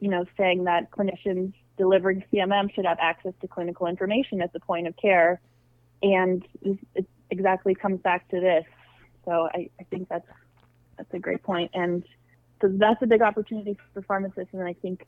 you 0.00 0.08
know, 0.08 0.24
saying 0.36 0.64
that 0.64 0.90
clinicians 0.90 1.52
delivering 1.76 2.24
CMM 2.32 2.74
should 2.74 2.86
have 2.86 2.98
access 3.00 3.32
to 3.40 3.48
clinical 3.48 3.86
information 3.86 4.40
at 4.40 4.52
the 4.52 4.60
point 4.60 4.86
of 4.86 4.96
care. 4.96 5.40
And 6.02 6.46
it 6.62 7.06
exactly 7.30 7.74
comes 7.74 8.00
back 8.00 8.28
to 8.30 8.40
this. 8.40 8.64
So 9.24 9.48
I, 9.52 9.70
I 9.80 9.84
think 9.84 10.08
that's 10.08 10.26
that's 10.96 11.12
a 11.12 11.18
great 11.18 11.42
point. 11.42 11.70
And 11.74 12.04
so 12.60 12.68
that's 12.72 13.02
a 13.02 13.06
big 13.06 13.22
opportunity 13.22 13.76
for 13.92 14.02
pharmacists. 14.02 14.54
And 14.54 14.62
I 14.62 14.72
think 14.74 15.06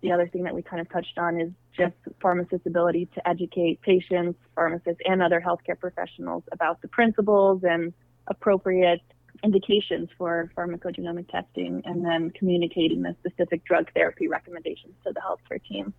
the 0.00 0.12
other 0.12 0.28
thing 0.28 0.44
that 0.44 0.54
we 0.54 0.62
kind 0.62 0.80
of 0.80 0.88
touched 0.90 1.18
on 1.18 1.40
is 1.40 1.50
just 1.76 1.94
pharmacists' 2.20 2.66
ability 2.66 3.08
to 3.14 3.28
educate 3.28 3.80
patients, 3.82 4.38
pharmacists, 4.54 5.00
and 5.04 5.22
other 5.22 5.40
healthcare 5.40 5.78
professionals 5.78 6.44
about 6.52 6.80
the 6.82 6.88
principles 6.88 7.62
and 7.64 7.92
appropriate 8.26 9.02
indications 9.44 10.08
for 10.16 10.50
pharmacogenomic 10.56 11.28
testing 11.30 11.82
and 11.84 12.04
then 12.04 12.30
communicating 12.30 13.02
the 13.02 13.14
specific 13.20 13.64
drug 13.64 13.90
therapy 13.94 14.28
recommendations 14.28 14.94
to 15.04 15.12
the 15.12 15.20
healthcare 15.20 15.62
team. 15.64 15.92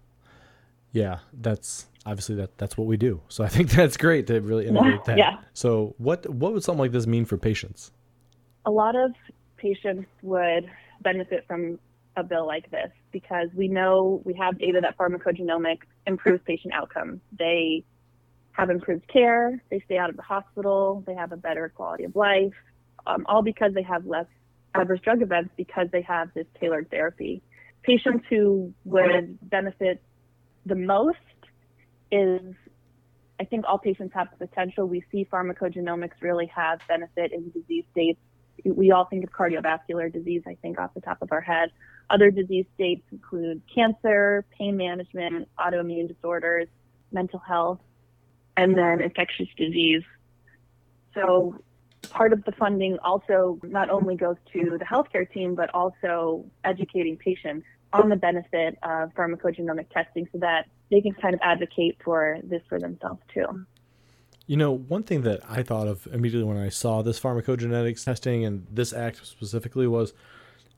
Yeah, 0.92 1.20
that's 1.34 1.88
obviously 2.06 2.36
that 2.36 2.58
that's 2.58 2.78
what 2.78 2.88
we 2.88 2.98
do. 2.98 3.22
So 3.28 3.44
I 3.44 3.48
think 3.48 3.70
that's 3.72 3.98
great 3.98 4.28
to 4.28 4.40
really 4.40 4.68
integrate 4.68 5.06
that. 5.06 5.18
Yeah. 5.18 5.38
So 5.54 5.96
what 5.98 6.28
what 6.30 6.54
would 6.54 6.64
something 6.64 6.80
like 6.80 6.92
this 6.92 7.08
mean 7.08 7.26
for 7.26 7.38
patients? 7.38 7.92
A 8.66 8.72
lot 8.72 8.96
of 8.96 9.12
patients 9.58 10.08
would 10.22 10.70
benefit 11.02 11.46
from 11.48 11.80
a 12.16 12.24
bill 12.24 12.46
like 12.46 12.70
this 12.72 12.92
because 13.12 13.50
we 13.56 13.68
know 13.68 14.22
we 14.26 14.34
have 14.34 14.58
data 14.60 14.80
that 14.82 14.98
pharmacogenomics 14.98 15.86
improves 16.06 16.42
patient 16.46 16.74
outcomes. 16.74 17.22
They 17.38 17.84
have 18.52 18.70
improved 18.70 19.08
care, 19.08 19.62
they 19.70 19.82
stay 19.86 19.98
out 19.98 20.10
of 20.10 20.18
the 20.18 20.22
hospital, 20.22 21.04
they 21.08 21.14
have 21.14 21.32
a 21.32 21.38
better 21.38 21.72
quality 21.74 22.04
of 22.04 22.16
life, 22.16 22.54
um, 23.08 23.26
all 23.28 23.42
because 23.42 23.74
they 23.74 23.84
have 23.84 24.06
less 24.06 24.26
adverse 24.76 25.00
drug 25.02 25.22
events 25.22 25.52
because 25.58 25.88
they 25.92 26.02
have 26.02 26.30
this 26.34 26.46
tailored 26.60 26.90
therapy. 26.90 27.42
Patients 27.84 28.26
who 28.30 28.74
would 28.86 29.38
benefit 29.42 30.02
the 30.66 30.76
most 30.76 31.18
is 32.12 32.56
I 33.40 33.46
think 33.46 33.66
all 33.68 33.78
patients 33.78 34.14
have 34.14 34.28
the 34.38 34.48
potential. 34.48 34.86
We 34.86 35.04
see 35.12 35.26
pharmacogenomics 35.32 36.22
really 36.22 36.48
have 36.48 36.80
benefit 36.88 37.32
in 37.32 37.50
disease 37.52 37.86
states. 37.92 38.20
We 38.66 38.92
all 38.92 39.06
think 39.06 39.24
of 39.24 39.32
cardiovascular 39.32 40.12
disease, 40.12 40.44
I 40.46 40.58
think, 40.62 40.78
off 40.78 40.94
the 40.94 41.00
top 41.00 41.22
of 41.22 41.32
our 41.32 41.40
head. 41.40 41.72
Other 42.10 42.32
disease 42.32 42.66
states 42.76 43.04
include 43.12 43.62
cancer, 43.74 44.44
pain 44.58 44.76
management, 44.76 45.48
autoimmune 45.58 46.10
disorders, 46.10 46.68
mental 47.14 47.40
health, 47.40 47.80
and 48.58 48.78
then 48.78 49.02
infectious 49.02 49.48
disease. 49.56 50.04
So 51.14 51.56
part 52.10 52.34
of 52.34 52.44
the 52.46 52.52
funding 52.54 52.98
also 53.00 53.60
not 53.64 53.90
only 53.90 54.16
goes 54.16 54.36
to 54.54 54.78
the 54.78 54.86
healthcare 54.86 55.32
team, 55.32 55.56
but 55.56 55.74
also 55.74 56.46
educating 56.64 57.18
patients 57.18 57.66
on 57.94 58.10
the 58.10 58.16
benefit 58.16 58.78
of 58.84 59.14
pharmacogenomic 59.16 59.90
testing 59.90 60.28
so 60.32 60.38
that 60.40 60.68
they 60.92 61.02
can 61.02 61.14
kind 61.14 61.34
of 61.34 61.40
advocate 61.44 61.98
for 62.04 62.38
this 62.44 62.62
for 62.70 62.80
themselves 62.80 63.22
too. 63.34 63.66
You 64.46 64.58
know, 64.58 64.72
one 64.72 65.04
thing 65.04 65.22
that 65.24 65.42
I 65.48 65.62
thought 65.62 65.88
of 65.88 66.08
immediately 66.12 66.48
when 66.48 66.58
I 66.58 66.70
saw 66.70 67.02
this 67.02 67.20
pharmacogenetics 67.20 68.04
testing 68.04 68.46
and 68.46 68.66
this 68.72 68.94
act 68.94 69.26
specifically 69.26 69.88
was 69.88 70.14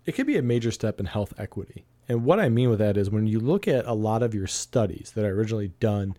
it 0.05 0.13
could 0.13 0.27
be 0.27 0.37
a 0.37 0.41
major 0.41 0.71
step 0.71 0.99
in 0.99 1.05
health 1.05 1.33
equity. 1.37 1.85
And 2.09 2.25
what 2.25 2.39
I 2.39 2.49
mean 2.49 2.69
with 2.69 2.79
that 2.79 2.97
is 2.97 3.09
when 3.09 3.27
you 3.27 3.39
look 3.39 3.67
at 3.67 3.85
a 3.85 3.93
lot 3.93 4.23
of 4.23 4.33
your 4.33 4.47
studies 4.47 5.13
that 5.15 5.23
are 5.23 5.33
originally 5.33 5.69
done 5.79 6.15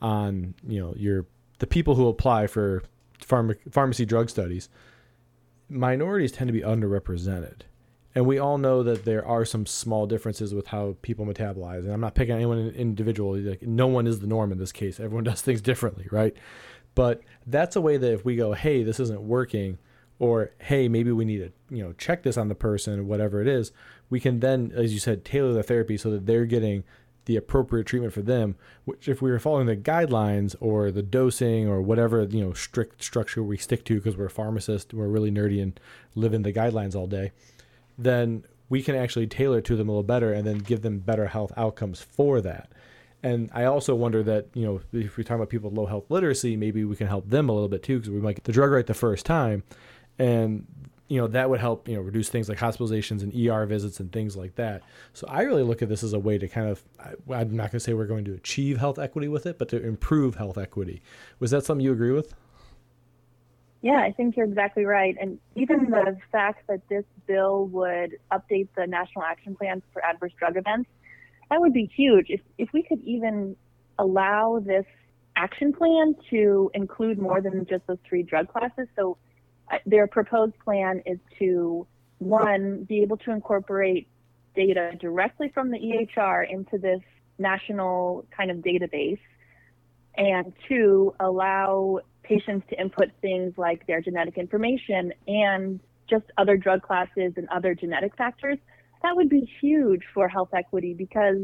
on, 0.00 0.54
you 0.66 0.80
know, 0.80 0.94
your 0.96 1.26
the 1.58 1.66
people 1.66 1.94
who 1.94 2.08
apply 2.08 2.46
for 2.46 2.82
pharma, 3.26 3.56
pharmacy 3.70 4.04
drug 4.04 4.30
studies, 4.30 4.68
minorities 5.68 6.32
tend 6.32 6.48
to 6.48 6.52
be 6.52 6.60
underrepresented. 6.60 7.62
And 8.14 8.26
we 8.26 8.38
all 8.38 8.58
know 8.58 8.82
that 8.82 9.04
there 9.04 9.26
are 9.26 9.44
some 9.44 9.64
small 9.64 10.06
differences 10.06 10.52
with 10.52 10.66
how 10.66 10.96
people 11.00 11.24
metabolize. 11.24 11.78
And 11.78 11.92
I'm 11.92 12.00
not 12.00 12.14
picking 12.14 12.34
anyone 12.34 12.68
individually. 12.76 13.40
Like 13.40 13.62
no 13.62 13.86
one 13.86 14.06
is 14.06 14.20
the 14.20 14.26
norm 14.26 14.52
in 14.52 14.58
this 14.58 14.72
case. 14.72 15.00
Everyone 15.00 15.24
does 15.32 15.40
things 15.40 15.62
differently, 15.62 16.08
right? 16.10 16.36
But 16.94 17.22
that's 17.46 17.76
a 17.76 17.80
way 17.80 17.96
that 17.96 18.12
if 18.12 18.24
we 18.24 18.36
go, 18.36 18.52
hey, 18.52 18.82
this 18.82 19.00
isn't 19.00 19.22
working, 19.22 19.78
or 20.18 20.50
hey, 20.58 20.88
maybe 20.88 21.10
we 21.10 21.24
need 21.24 21.38
to 21.38 21.74
you 21.74 21.82
know 21.82 21.92
check 21.94 22.22
this 22.22 22.36
on 22.36 22.48
the 22.48 22.54
person 22.54 23.08
whatever 23.08 23.40
it 23.40 23.48
is, 23.48 23.72
we 24.10 24.20
can 24.20 24.40
then, 24.40 24.72
as 24.74 24.92
you 24.92 25.00
said, 25.00 25.24
tailor 25.24 25.54
the 25.54 25.62
therapy 25.62 25.96
so 25.96 26.10
that 26.10 26.26
they're 26.26 26.44
getting 26.44 26.84
the 27.24 27.36
appropriate 27.36 27.86
treatment 27.86 28.12
for 28.12 28.22
them. 28.22 28.56
Which, 28.84 29.08
if 29.08 29.22
we 29.22 29.30
were 29.30 29.38
following 29.38 29.66
the 29.66 29.76
guidelines 29.76 30.54
or 30.60 30.90
the 30.90 31.02
dosing 31.02 31.68
or 31.68 31.80
whatever 31.80 32.22
you 32.24 32.44
know 32.44 32.52
strict 32.52 33.02
structure 33.02 33.42
we 33.42 33.56
stick 33.56 33.84
to, 33.86 33.96
because 33.96 34.16
we're 34.16 34.28
pharmacists, 34.28 34.92
we're 34.92 35.08
really 35.08 35.30
nerdy 35.30 35.62
and 35.62 35.78
live 36.14 36.34
in 36.34 36.42
the 36.42 36.52
guidelines 36.52 36.94
all 36.94 37.06
day 37.06 37.32
then 37.98 38.44
we 38.68 38.82
can 38.82 38.94
actually 38.94 39.26
tailor 39.26 39.60
to 39.60 39.76
them 39.76 39.88
a 39.88 39.92
little 39.92 40.02
better 40.02 40.32
and 40.32 40.46
then 40.46 40.58
give 40.58 40.82
them 40.82 40.98
better 40.98 41.26
health 41.26 41.52
outcomes 41.56 42.00
for 42.00 42.40
that. 42.40 42.70
And 43.22 43.50
I 43.52 43.64
also 43.64 43.94
wonder 43.94 44.22
that, 44.24 44.48
you 44.54 44.64
know, 44.64 44.80
if 44.92 45.16
we're 45.16 45.22
talking 45.22 45.36
about 45.36 45.50
people 45.50 45.70
with 45.70 45.78
low 45.78 45.86
health 45.86 46.06
literacy, 46.08 46.56
maybe 46.56 46.84
we 46.84 46.96
can 46.96 47.06
help 47.06 47.28
them 47.28 47.48
a 47.48 47.52
little 47.52 47.68
bit 47.68 47.82
too, 47.82 47.98
because 47.98 48.10
we 48.10 48.20
might 48.20 48.36
get 48.36 48.44
the 48.44 48.52
drug 48.52 48.70
right 48.70 48.86
the 48.86 48.94
first 48.94 49.26
time. 49.26 49.62
And, 50.18 50.66
you 51.08 51.20
know, 51.20 51.26
that 51.28 51.50
would 51.50 51.60
help, 51.60 51.88
you 51.88 51.96
know, 51.96 52.00
reduce 52.00 52.28
things 52.28 52.48
like 52.48 52.58
hospitalizations 52.58 53.22
and 53.22 53.34
ER 53.34 53.66
visits 53.66 54.00
and 54.00 54.10
things 54.12 54.36
like 54.36 54.54
that. 54.54 54.82
So 55.12 55.26
I 55.28 55.42
really 55.42 55.62
look 55.62 55.82
at 55.82 55.88
this 55.88 56.02
as 56.02 56.12
a 56.12 56.18
way 56.18 56.38
to 56.38 56.48
kind 56.48 56.68
of, 56.68 56.82
I'm 57.30 57.54
not 57.54 57.70
going 57.70 57.78
to 57.78 57.80
say 57.80 57.92
we're 57.92 58.06
going 58.06 58.24
to 58.26 58.34
achieve 58.34 58.78
health 58.78 58.98
equity 58.98 59.28
with 59.28 59.44
it, 59.46 59.58
but 59.58 59.68
to 59.70 59.82
improve 59.84 60.36
health 60.36 60.56
equity. 60.56 61.02
Was 61.38 61.50
that 61.50 61.64
something 61.64 61.84
you 61.84 61.92
agree 61.92 62.12
with? 62.12 62.34
Yeah, 63.82 63.98
I 63.98 64.12
think 64.12 64.36
you're 64.36 64.46
exactly 64.46 64.84
right. 64.84 65.16
And 65.20 65.38
even 65.56 65.90
the 65.90 66.16
fact 66.30 66.66
that 66.68 66.88
this 66.88 67.04
bill 67.26 67.66
would 67.66 68.16
update 68.30 68.68
the 68.76 68.86
National 68.86 69.24
Action 69.24 69.56
Plan 69.56 69.82
for 69.92 70.04
Adverse 70.04 70.32
Drug 70.38 70.56
Events, 70.56 70.88
that 71.50 71.60
would 71.60 71.72
be 71.72 71.90
huge. 71.94 72.26
If, 72.28 72.40
if 72.58 72.72
we 72.72 72.84
could 72.84 73.02
even 73.02 73.56
allow 73.98 74.62
this 74.64 74.86
action 75.36 75.72
plan 75.72 76.14
to 76.30 76.70
include 76.74 77.18
more 77.18 77.40
than 77.40 77.66
just 77.66 77.86
those 77.86 77.98
three 78.08 78.22
drug 78.22 78.48
classes. 78.48 78.86
So 78.96 79.16
their 79.86 80.06
proposed 80.06 80.58
plan 80.64 81.02
is 81.06 81.18
to, 81.38 81.86
one, 82.18 82.84
be 82.84 83.02
able 83.02 83.16
to 83.18 83.30
incorporate 83.30 84.08
data 84.54 84.92
directly 85.00 85.50
from 85.54 85.70
the 85.70 85.78
EHR 85.78 86.50
into 86.50 86.78
this 86.78 87.00
national 87.38 88.26
kind 88.36 88.50
of 88.50 88.58
database, 88.58 89.18
and 90.16 90.52
two, 90.68 91.14
allow 91.20 92.00
patients 92.22 92.66
to 92.70 92.80
input 92.80 93.10
things 93.20 93.54
like 93.56 93.86
their 93.86 94.00
genetic 94.00 94.36
information 94.38 95.12
and 95.26 95.80
just 96.08 96.24
other 96.36 96.56
drug 96.56 96.82
classes 96.82 97.32
and 97.36 97.48
other 97.48 97.74
genetic 97.74 98.14
factors, 98.16 98.58
that 99.02 99.16
would 99.16 99.28
be 99.28 99.50
huge 99.60 100.02
for 100.14 100.28
health 100.28 100.50
equity 100.52 100.94
because, 100.94 101.38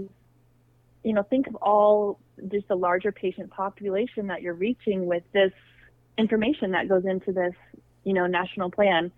you 1.03 1.13
know, 1.13 1.23
think 1.23 1.47
of 1.47 1.55
all 1.57 2.21
just 2.51 2.69
the 2.69 2.77
larger 2.77 3.11
patient 3.11 3.51
population 3.51 4.29
that 4.29 4.43
you're 4.43 4.55
reaching 4.55 5.07
with 5.07 5.23
this 5.33 5.53
information 6.19 6.73
that 6.73 6.89
goes 6.89 7.05
into 7.05 7.33
this, 7.33 7.55
you 8.09 8.15
know, 8.15 8.27
national 8.27 8.71
plan. 8.71 9.13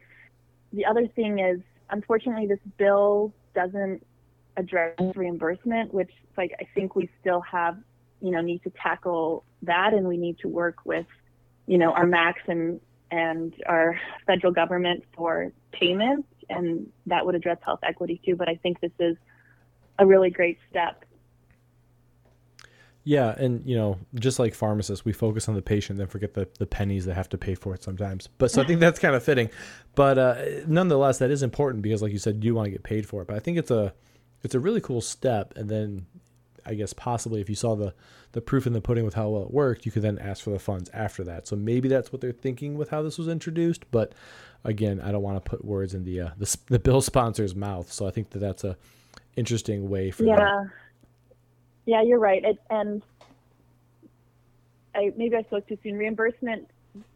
The 0.73 0.85
other 0.85 1.06
thing 1.06 1.38
is, 1.38 1.61
unfortunately, 1.88 2.47
this 2.47 2.59
bill 2.76 3.32
doesn't 3.54 4.04
address 4.56 4.97
reimbursement, 5.14 5.94
which 5.94 6.11
like 6.37 6.52
I 6.61 6.66
think 6.75 6.97
we 6.97 7.09
still 7.20 7.40
have, 7.40 7.76
you 8.20 8.30
know, 8.30 8.40
need 8.40 8.62
to 8.64 8.73
tackle 8.82 9.44
that, 9.62 9.94
and 9.94 10.06
we 10.06 10.16
need 10.16 10.38
to 10.40 10.49
work 10.49 10.78
with 10.85 11.06
you 11.70 11.78
know, 11.78 11.92
our 11.92 12.04
MACs 12.04 12.49
and 12.49 12.80
and 13.12 13.54
our 13.66 13.99
federal 14.26 14.52
government 14.52 15.04
for 15.16 15.52
payments, 15.70 16.28
and 16.49 16.88
that 17.06 17.25
would 17.25 17.37
address 17.37 17.59
health 17.64 17.78
equity 17.85 18.20
too. 18.25 18.35
But 18.35 18.49
I 18.49 18.56
think 18.56 18.80
this 18.80 18.90
is 18.99 19.16
a 19.97 20.04
really 20.04 20.30
great 20.30 20.59
step. 20.68 21.04
Yeah, 23.04 23.35
and 23.38 23.64
you 23.64 23.76
know, 23.76 23.99
just 24.14 24.38
like 24.38 24.54
pharmacists, 24.54 25.04
we 25.04 25.12
focus 25.12 25.49
on 25.49 25.54
the 25.54 25.62
patient, 25.62 25.99
then 25.99 26.07
forget 26.07 26.35
the, 26.35 26.49
the 26.59 26.66
pennies 26.66 27.07
they 27.07 27.14
have 27.14 27.30
to 27.30 27.38
pay 27.38 27.54
for 27.54 27.75
it 27.75 27.83
sometimes. 27.83 28.28
But 28.38 28.50
so 28.50 28.61
I 28.61 28.66
think 28.66 28.78
that's 28.78 28.99
kind 28.99 29.14
of 29.14 29.23
fitting. 29.23 29.49
But 29.95 30.19
uh, 30.19 30.37
nonetheless, 30.66 31.19
that 31.19 31.30
is 31.30 31.42
important 31.42 31.83
because, 31.83 32.02
like 32.02 32.12
you 32.12 32.19
said, 32.19 32.45
you 32.45 32.54
want 32.54 32.66
to 32.66 32.71
get 32.71 32.83
paid 32.83 33.07
for 33.07 33.23
it. 33.23 33.28
But 33.28 33.37
I 33.37 33.38
think 33.38 33.57
it's 33.57 33.71
a 33.71 33.95
it's 34.42 34.54
a 34.54 34.61
really 34.61 34.80
cool 34.80 35.00
step. 35.00 35.54
And 35.57 35.69
then 35.69 36.07
I 36.66 36.75
guess 36.75 36.92
possibly 36.92 37.40
if 37.40 37.49
you 37.49 37.54
saw 37.54 37.75
the 37.75 37.95
the 38.33 38.40
proof 38.40 38.66
in 38.66 38.73
the 38.73 38.80
pudding 38.80 39.04
with 39.04 39.14
how 39.14 39.30
well 39.30 39.42
it 39.42 39.50
worked, 39.50 39.87
you 39.87 39.92
could 39.92 40.02
then 40.02 40.19
ask 40.19 40.45
for 40.45 40.50
the 40.50 40.59
funds 40.59 40.90
after 40.92 41.25
that. 41.25 41.47
So 41.47 41.57
maybe 41.57 41.88
that's 41.88 42.12
what 42.12 42.21
they're 42.21 42.33
thinking 42.33 42.76
with 42.76 42.90
how 42.90 43.02
this 43.02 43.19
was 43.19 43.28
introduced. 43.28 43.90
But 43.90 44.14
again, 44.62 45.00
I 45.00 45.11
don't 45.11 45.23
want 45.23 45.42
to 45.42 45.49
put 45.50 45.64
words 45.64 45.95
in 45.95 46.04
the 46.04 46.21
uh, 46.21 46.30
the, 46.37 46.57
the 46.66 46.78
bill 46.78 47.00
sponsor's 47.00 47.54
mouth. 47.54 47.90
So 47.90 48.07
I 48.07 48.11
think 48.11 48.30
that 48.30 48.40
that's 48.40 48.62
a 48.62 48.76
interesting 49.37 49.88
way 49.88 50.11
for 50.11 50.25
yeah, 50.25 50.37
them. 50.37 50.73
Yeah, 51.87 52.02
you're 52.02 52.18
right. 52.18 52.44
It, 52.44 52.58
and 52.68 53.02
I 54.94 55.12
maybe 55.16 55.37
I 55.37 55.42
spoke 55.42 55.68
too 55.68 55.78
soon. 55.82 55.96
Reimbursement 55.96 56.68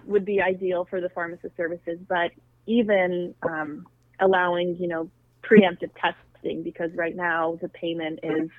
would 0.07 0.25
be 0.25 0.41
ideal 0.41 0.87
for 0.89 1.01
the 1.01 1.09
pharmacist 1.09 1.57
services, 1.57 1.99
but 2.09 2.31
even 2.67 3.35
um, 3.43 3.87
allowing 4.21 4.77
you 4.79 4.89
know 4.89 5.11
preemptive 5.43 5.91
testing 6.01 6.63
because 6.63 6.91
right 6.95 7.17
now 7.17 7.59
the 7.61 7.69
payment 7.69 8.21
is, 8.23 8.51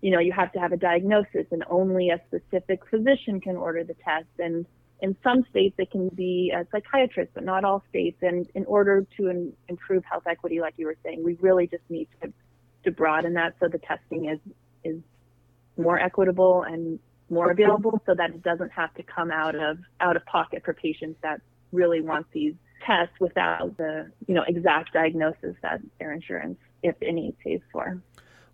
you 0.00 0.10
know, 0.10 0.18
you 0.18 0.32
have 0.32 0.52
to 0.52 0.58
have 0.58 0.72
a 0.72 0.76
diagnosis 0.76 1.46
and 1.50 1.64
only 1.70 2.10
a 2.10 2.20
specific 2.26 2.80
physician 2.90 3.40
can 3.40 3.56
order 3.56 3.84
the 3.84 3.94
test. 3.94 4.26
And 4.38 4.66
in 5.00 5.16
some 5.22 5.44
states 5.50 5.74
it 5.78 5.90
can 5.90 6.08
be 6.08 6.52
a 6.54 6.66
psychiatrist, 6.70 7.32
but 7.34 7.44
not 7.44 7.64
all 7.64 7.82
states. 7.88 8.18
And 8.22 8.48
in 8.54 8.64
order 8.66 9.06
to 9.16 9.28
in, 9.28 9.52
improve 9.68 10.04
health 10.04 10.24
equity, 10.26 10.60
like 10.60 10.74
you 10.76 10.86
were 10.86 10.96
saying, 11.04 11.22
we 11.24 11.34
really 11.40 11.66
just 11.66 11.84
need 11.88 12.08
to, 12.22 12.32
to 12.84 12.90
broaden 12.90 13.34
that 13.34 13.54
so 13.60 13.68
the 13.68 13.78
testing 13.78 14.28
is 14.28 14.38
is 14.84 15.00
more 15.76 15.98
equitable 15.98 16.62
and 16.62 16.98
more 17.30 17.50
available, 17.50 18.00
so 18.04 18.14
that 18.14 18.30
it 18.30 18.42
doesn't 18.42 18.70
have 18.70 18.92
to 18.94 19.02
come 19.02 19.30
out 19.30 19.54
of 19.54 19.78
out 20.00 20.16
of 20.16 20.24
pocket 20.26 20.62
for 20.64 20.74
patients 20.74 21.18
that 21.22 21.40
really 21.72 22.00
want 22.00 22.26
these 22.32 22.54
tests 22.86 23.14
without 23.20 23.76
the 23.76 24.10
you 24.26 24.34
know 24.34 24.44
exact 24.46 24.92
diagnosis 24.92 25.56
that 25.62 25.80
their 25.98 26.12
insurance, 26.12 26.58
if 26.82 26.96
any, 27.02 27.34
pays 27.42 27.60
for. 27.72 28.00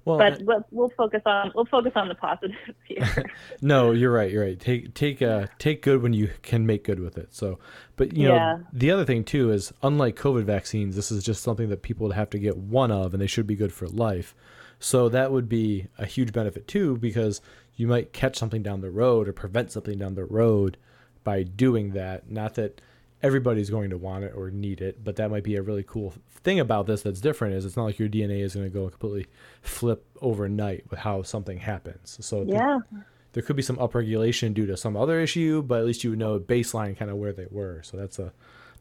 Well, 0.05 0.17
but 0.17 0.41
we'll, 0.43 0.65
we'll 0.71 0.93
focus 0.97 1.21
on 1.27 1.53
we'll 1.55 1.67
focus 1.67 1.93
on 1.95 2.09
the 2.09 2.15
positives 2.15 2.57
here. 2.85 3.31
no, 3.61 3.93
you're 3.93 4.13
right. 4.13 4.31
You're 4.31 4.45
right. 4.45 4.59
Take 4.59 4.95
take 4.95 5.21
uh 5.21 5.47
take 5.59 5.83
good 5.83 6.03
when 6.03 6.15
you 6.15 6.31
can 6.43 6.65
make 6.65 6.85
good 6.85 7.01
with 7.01 7.19
it. 7.19 7.35
So, 7.35 7.59
but 7.97 8.17
you 8.17 8.29
know 8.29 8.35
yeah. 8.35 8.59
the 8.73 8.91
other 8.91 9.05
thing 9.05 9.25
too 9.25 9.53
is 9.53 9.73
unlike 9.83 10.17
COVID 10.17 10.45
vaccines, 10.45 10.97
this 10.97 11.11
is 11.11 11.25
just 11.25 11.43
something 11.43 11.69
that 11.69 11.83
people 11.83 12.07
would 12.07 12.17
have 12.17 12.31
to 12.31 12.39
get 12.39 12.57
one 12.57 12.91
of, 12.91 13.13
and 13.13 13.21
they 13.21 13.27
should 13.27 13.47
be 13.47 13.57
good 13.57 13.73
for 13.73 13.87
life. 13.87 14.35
So 14.79 15.09
that 15.09 15.33
would 15.33 15.49
be 15.49 15.89
a 15.99 16.07
huge 16.07 16.33
benefit 16.33 16.69
too, 16.69 16.97
because 16.97 17.41
you 17.77 17.87
might 17.87 18.13
catch 18.13 18.37
something 18.37 18.63
down 18.63 18.81
the 18.81 18.91
road 18.91 19.29
or 19.29 19.33
prevent 19.33 19.73
something 19.73 19.99
down 19.99 20.15
the 20.15 20.25
road 20.25 20.77
by 21.25 21.43
doing 21.43 21.93
that. 21.93 22.31
Not 22.31 22.55
that 22.55 22.81
everybody's 23.23 23.71
going 23.71 23.91
to 23.91 23.99
want 23.99 24.25
it 24.25 24.33
or 24.35 24.51
need 24.51 24.81
it, 24.81 25.03
but 25.03 25.17
that 25.17 25.31
might 25.31 25.45
be 25.45 25.57
a 25.57 25.63
really 25.63 25.85
cool 25.85 26.15
thing 26.29 26.61
about 26.61 26.87
this 26.87 27.03
that's 27.03 27.21
different 27.21 27.55
is 27.55 27.65
it's 27.65 27.77
not 27.77 27.85
like 27.85 27.99
your 27.99 28.09
DNA 28.09 28.41
is 28.41 28.55
going 28.55 28.67
to 28.67 28.73
go 28.73 28.89
completely 28.89 29.27
flip 29.61 30.05
overnight 30.21 30.85
with 30.91 31.01
how 31.01 31.23
something 31.23 31.59
happens. 31.59 32.19
So 32.21 32.43
yeah. 32.43 32.81
There, 32.91 33.07
there 33.33 33.43
could 33.43 33.57
be 33.57 33.63
some 33.63 33.77
upregulation 33.77 34.55
due 34.55 34.67
to 34.67 34.77
some 34.77 34.97
other 34.97 35.21
issue, 35.21 35.63
but 35.63 35.81
at 35.81 35.87
least 35.87 36.03
you 36.03 36.11
would 36.11 36.19
know 36.19 36.39
baseline 36.39 36.97
kind 36.97 37.11
of 37.11 37.19
where 37.19 37.33
they 37.33 37.47
were. 37.51 37.83
So 37.83 37.97
that's 37.97 38.19
a 38.19 38.33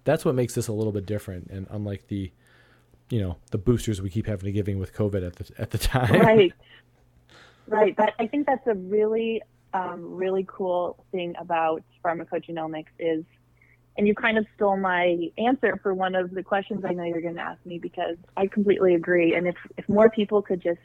that's 0.04 0.24
what 0.24 0.36
makes 0.36 0.56
this 0.56 0.70
a 0.70 0.74
little 0.74 0.94
bit 0.94 1.06
different 1.06 1.48
and 1.50 1.68
unlike 1.70 2.08
the 2.08 2.32
you 3.10 3.20
know 3.22 3.38
the 3.52 3.58
boosters 3.58 4.02
we 4.02 4.10
keep 4.10 4.28
having 4.28 4.46
to 4.46 4.52
giving 4.52 4.80
with 4.80 4.94
COVID 4.94 5.26
at 5.26 5.36
the 5.36 5.52
at 5.58 5.72
the 5.72 5.78
time. 5.94 6.20
Right. 6.20 6.54
Right. 7.68 7.96
But 7.96 8.14
I 8.18 8.28
think 8.28 8.46
that's 8.46 8.66
a 8.68 8.76
really 8.76 9.42
um, 9.74 10.16
really 10.16 10.46
cool 10.48 11.04
thing 11.12 11.36
about 11.40 11.84
pharmacogenomics 12.04 12.86
is 12.98 13.26
and 13.98 14.08
you 14.08 14.14
kind 14.14 14.38
of 14.38 14.46
stole 14.56 14.78
my 14.78 15.18
answer 15.38 15.80
for 15.82 15.94
one 15.94 16.16
of 16.16 16.32
the 16.32 16.44
questions 16.44 16.86
I 16.86 16.94
know 16.94 17.04
you're 17.04 17.22
going 17.22 17.36
to 17.36 17.42
ask 17.42 17.64
me 17.66 17.80
because 17.80 18.16
I 18.36 18.46
completely 18.46 18.94
agree. 18.94 19.34
And 19.34 19.48
if, 19.48 19.56
if 19.76 19.90
more 19.90 20.10
people 20.10 20.42
could 20.44 20.62
just 20.62 20.80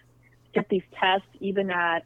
get 0.54 0.68
these 0.70 0.82
tests, 0.98 1.28
even 1.40 1.70
at 1.70 2.04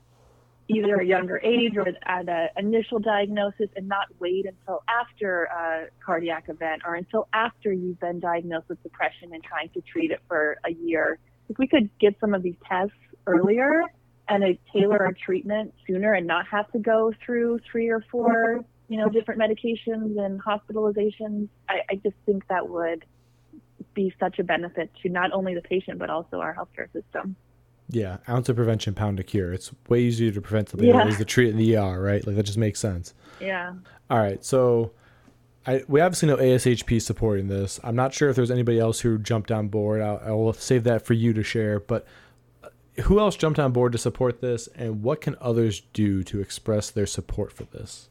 either 0.68 0.96
a 0.96 1.04
younger 1.06 1.40
age 1.44 1.76
or 1.76 1.86
at 1.88 2.28
an 2.28 2.48
initial 2.56 2.98
diagnosis, 2.98 3.68
and 3.76 3.88
not 3.88 4.06
wait 4.18 4.46
until 4.46 4.82
after 4.88 5.44
a 5.44 5.86
cardiac 6.04 6.48
event 6.48 6.82
or 6.84 6.94
until 6.94 7.28
after 7.32 7.72
you've 7.72 8.00
been 8.00 8.20
diagnosed 8.20 8.68
with 8.68 8.82
depression 8.82 9.32
and 9.32 9.42
trying 9.44 9.68
to 9.70 9.80
treat 9.80 10.10
it 10.10 10.20
for 10.28 10.58
a 10.64 10.72
year, 10.72 11.18
if 11.48 11.58
we 11.58 11.66
could 11.68 11.88
get 11.98 12.18
some 12.20 12.34
of 12.34 12.42
these 12.42 12.56
tests 12.68 12.94
earlier 13.26 13.82
and 14.28 14.42
a 14.42 14.58
tailor 14.72 15.06
a 15.06 15.14
treatment 15.14 15.72
sooner 15.86 16.12
and 16.12 16.26
not 16.26 16.46
have 16.48 16.70
to 16.72 16.78
go 16.78 17.12
through 17.24 17.60
three 17.70 17.88
or 17.88 18.04
four 18.10 18.64
you 18.88 18.98
know, 18.98 19.08
different 19.08 19.40
medications 19.40 20.18
and 20.18 20.40
hospitalizations, 20.42 21.48
I, 21.68 21.80
I 21.90 21.94
just 21.96 22.16
think 22.24 22.46
that 22.48 22.68
would 22.68 23.04
be 23.94 24.14
such 24.20 24.38
a 24.38 24.44
benefit 24.44 24.90
to 25.02 25.08
not 25.08 25.32
only 25.32 25.54
the 25.54 25.62
patient 25.62 25.98
but 25.98 26.10
also 26.10 26.38
our 26.38 26.54
healthcare 26.54 26.92
system. 26.92 27.36
Yeah, 27.88 28.18
ounce 28.28 28.48
of 28.48 28.56
prevention, 28.56 28.94
pound 28.94 29.20
of 29.20 29.26
cure. 29.26 29.52
It's 29.52 29.70
way 29.88 30.00
easier 30.00 30.32
to 30.32 30.40
prevent 30.40 30.70
something 30.70 30.88
yeah. 30.88 30.98
than 30.98 31.08
it 31.08 31.10
is 31.12 31.18
to 31.18 31.24
treat 31.24 31.50
in 31.50 31.56
the 31.56 31.76
ER, 31.76 32.00
right? 32.00 32.26
Like 32.26 32.36
that 32.36 32.42
just 32.42 32.58
makes 32.58 32.80
sense. 32.80 33.14
Yeah. 33.40 33.74
All 34.10 34.18
right, 34.18 34.44
so 34.44 34.92
I, 35.66 35.82
we 35.88 36.00
obviously 36.00 36.28
know 36.28 36.36
ASHP 36.36 37.02
supporting 37.02 37.48
this. 37.48 37.80
I'm 37.82 37.96
not 37.96 38.14
sure 38.14 38.28
if 38.28 38.36
there's 38.36 38.50
anybody 38.50 38.78
else 38.78 39.00
who 39.00 39.18
jumped 39.18 39.50
on 39.50 39.68
board. 39.68 40.00
I'll, 40.00 40.20
I 40.24 40.30
will 40.30 40.52
save 40.52 40.84
that 40.84 41.04
for 41.04 41.14
you 41.14 41.32
to 41.32 41.42
share. 41.42 41.80
But 41.80 42.06
uh, 42.62 42.68
who 43.02 43.18
else 43.18 43.36
jumped 43.36 43.58
on 43.58 43.72
board 43.72 43.92
to 43.92 43.98
support 43.98 44.40
this, 44.40 44.68
and 44.76 45.02
what 45.02 45.20
can 45.20 45.36
others 45.40 45.82
do 45.92 46.22
to 46.24 46.40
express 46.40 46.90
their 46.90 47.06
support 47.06 47.52
for 47.52 47.64
this? 47.64 48.08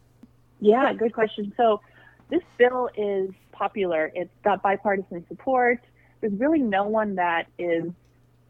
Yeah, 0.59 0.91
good 0.93 1.13
question. 1.13 1.53
So 1.55 1.81
this 2.29 2.41
bill 2.57 2.89
is 2.97 3.29
popular. 3.53 4.11
It's 4.13 4.31
got 4.43 4.61
bipartisan 4.61 5.25
support. 5.29 5.79
There's 6.19 6.33
really 6.33 6.59
no 6.59 6.87
one 6.87 7.15
that 7.15 7.47
is 7.57 7.85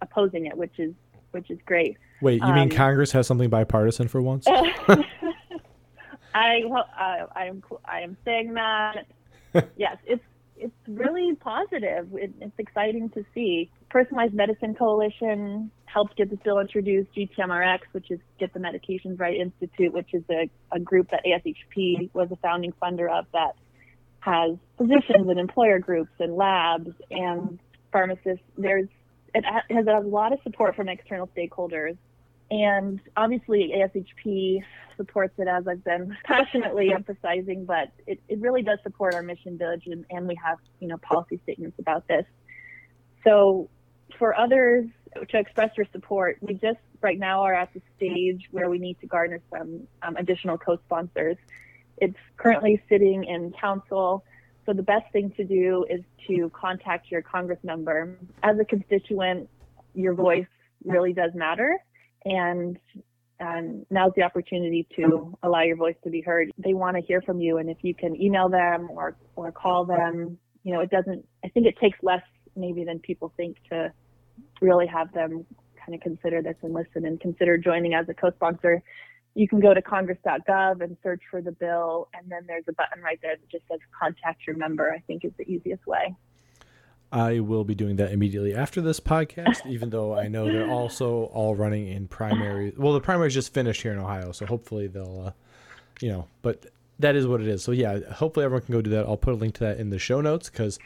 opposing 0.02 0.48
it, 0.48 0.58
which 0.58 0.80
is 0.80 0.94
which 1.36 1.52
is 1.52 1.60
great. 1.66 1.98
Wait, 2.22 2.42
you 2.42 2.48
um, 2.48 2.56
mean 2.56 2.70
Congress 2.70 3.12
has 3.12 3.28
something 3.28 3.50
bipartisan 3.50 4.08
for 4.08 4.22
once? 4.22 4.48
I 6.34 6.62
well, 6.66 6.86
uh, 7.00 7.28
I 7.36 7.46
am 7.46 7.62
I 7.86 8.02
am 8.02 8.18
saying 8.26 8.54
that. 8.56 9.06
yes, 9.78 9.98
it's 10.06 10.24
it's 10.58 10.76
really 10.88 11.36
positive. 11.36 12.10
It, 12.14 12.34
it's 12.40 12.58
exciting 12.58 13.10
to 13.12 13.26
see. 13.34 13.70
Personalized 13.90 14.34
Medicine 14.34 14.74
Coalition 14.74 15.72
helped 15.86 16.18
get 16.18 16.30
this 16.30 16.40
bill 16.44 16.60
introduced. 16.60 17.10
GTMRX, 17.16 17.80
which 17.92 18.10
is 18.12 18.20
Get 18.40 18.54
the 18.54 18.60
Medications 18.60 19.20
Right 19.20 19.36
Institute, 19.36 19.94
which 19.94 20.14
is 20.14 20.24
a, 20.30 20.50
a 20.72 20.80
group 20.80 21.10
that 21.12 21.24
ASHP 21.26 22.10
was 22.14 22.30
a 22.32 22.38
founding 22.38 22.74
funder 22.82 23.10
of 23.10 23.26
that 23.34 23.56
has 24.20 24.58
physicians 24.78 25.30
and 25.30 25.40
employer 25.40 25.80
groups 25.80 26.12
and 26.20 26.36
labs 26.36 26.90
and 27.12 27.60
pharmacists. 27.92 28.44
There's 28.58 28.90
it 29.36 29.46
has 29.70 29.88
a 29.88 30.00
lot 30.00 30.34
of 30.34 30.40
support 30.44 30.76
from 30.76 30.90
external 30.90 31.28
stakeholders. 31.38 31.98
And 32.50 33.00
obviously, 33.18 33.74
ASHP 33.76 34.64
supports 34.98 35.34
it 35.38 35.48
as 35.48 35.68
I've 35.68 35.84
been 35.84 36.16
passionately 36.24 36.92
emphasizing, 36.96 37.66
but 37.66 37.92
it, 38.08 38.20
it 38.30 38.40
really 38.40 38.62
does 38.62 38.80
support 38.84 39.14
our 39.14 39.24
mission 39.24 39.58
village, 39.58 39.88
and 39.88 40.28
we 40.28 40.36
have 40.44 40.60
you 40.80 40.88
know 40.88 40.98
policy 40.98 41.40
statements 41.44 41.78
about 41.80 42.08
this. 42.08 42.26
So 43.24 43.70
for 44.18 44.38
others 44.38 44.86
to 45.30 45.38
express 45.38 45.72
their 45.76 45.88
support, 45.92 46.38
we 46.42 46.54
just 46.54 46.80
right 47.02 47.18
now 47.20 47.42
are 47.42 47.54
at 47.54 47.74
the 47.74 47.82
stage 47.98 48.48
where 48.52 48.70
we 48.70 48.78
need 48.78 49.00
to 49.02 49.08
garner 49.08 49.40
some 49.52 49.88
um, 50.04 50.16
additional 50.16 50.58
co-sponsors. 50.58 51.38
It's 51.98 52.18
currently 52.38 52.82
sitting 52.90 53.24
in 53.26 53.54
council. 53.60 54.24
So 54.66 54.74
the 54.74 54.84
best 54.84 55.12
thing 55.12 55.32
to 55.38 55.44
do 55.44 55.86
is 55.90 56.02
to 56.28 56.52
contact 56.60 57.12
your 57.12 57.22
Congress 57.22 57.60
member. 57.64 58.18
As 58.44 58.58
a 58.60 58.66
constituent, 58.66 59.50
your 59.94 60.14
voice 60.14 60.48
really 60.84 61.14
does 61.14 61.32
matter. 61.36 61.78
And 62.26 62.78
and 63.40 63.86
now's 63.90 64.14
the 64.16 64.24
opportunity 64.24 64.88
to 64.96 65.38
allow 65.44 65.62
your 65.62 65.76
voice 65.76 65.96
to 66.06 66.10
be 66.10 66.22
heard. 66.22 66.52
They 66.58 66.74
want 66.74 66.96
to 66.96 67.02
hear 67.02 67.22
from 67.22 67.42
you, 67.42 67.58
and 67.58 67.70
if 67.70 67.78
you 67.82 67.94
can 67.94 68.20
email 68.20 68.50
them 68.50 68.90
or 68.92 69.16
or 69.36 69.52
call 69.52 69.86
them, 69.86 70.38
you 70.64 70.74
know, 70.74 70.80
it 70.80 70.90
doesn't. 70.90 71.28
I 71.44 71.50
think 71.50 71.68
it 71.68 71.78
takes 71.80 72.00
less 72.02 72.24
maybe 72.56 72.86
than 72.86 73.00
people 73.00 73.34
think 73.36 73.58
to 73.70 73.92
really 74.62 74.88
have 74.88 75.12
them 75.14 75.46
kind 75.86 75.94
of 75.94 76.02
consider 76.02 76.42
this 76.42 76.56
and 76.62 76.74
listen 76.74 77.06
and 77.06 77.20
consider 77.20 77.58
joining 77.58 77.94
as 77.94 78.08
a 78.10 78.14
co-sponsor. 78.14 78.82
You 79.36 79.48
can 79.48 79.60
go 79.60 79.74
to 79.74 79.82
congress.gov 79.82 80.82
and 80.82 80.98
search 81.04 81.22
for 81.30 81.42
the 81.42 81.52
bill, 81.52 82.08
and 82.14 82.32
then 82.32 82.46
there's 82.48 82.64
a 82.68 82.74
button 82.74 83.04
right 83.04 83.20
there 83.22 83.36
that 83.36 83.50
just 83.50 83.68
says 83.70 83.80
contact 83.98 84.48
your 84.48 84.56
member. 84.56 84.92
I 84.92 85.00
think 85.00 85.24
is 85.24 85.34
the 85.38 85.44
easiest 85.44 85.86
way. 85.86 86.16
I 87.12 87.40
will 87.40 87.64
be 87.64 87.76
doing 87.76 87.98
that 87.98 88.12
immediately 88.12 88.56
after 88.56 88.82
this 88.82 89.00
podcast, 89.00 89.66
even 89.70 89.90
though 89.90 90.18
I 90.18 90.28
know 90.28 90.46
they're 90.46 90.70
also 90.70 91.26
all 91.26 91.56
running 91.56 91.88
in 91.88 92.08
primary. 92.08 92.74
Well, 92.76 92.94
the 92.94 93.02
primaries 93.02 93.34
just 93.34 93.54
finished 93.54 93.82
here 93.82 93.94
in 93.94 94.00
Ohio, 94.00 94.32
so 94.32 94.46
hopefully 94.46 94.88
they'll, 94.88 95.28
uh, 95.28 95.32
you 96.02 96.10
know, 96.12 96.28
but 96.42 96.66
that 97.00 97.16
is 97.16 97.28
what 97.28 97.42
it 97.42 97.48
is. 97.48 97.64
So 97.64 97.72
yeah, 97.72 98.00
hopefully 98.12 98.46
everyone 98.46 98.66
can 98.66 98.74
go 98.74 98.82
do 98.82 98.90
that. 98.92 99.06
I'll 99.06 99.18
put 99.18 99.34
a 99.34 99.38
link 99.38 99.56
to 99.56 99.66
that 99.66 99.80
in 99.80 99.90
the 99.90 100.00
show 100.00 100.22
notes 100.22 100.50
because 100.50 100.80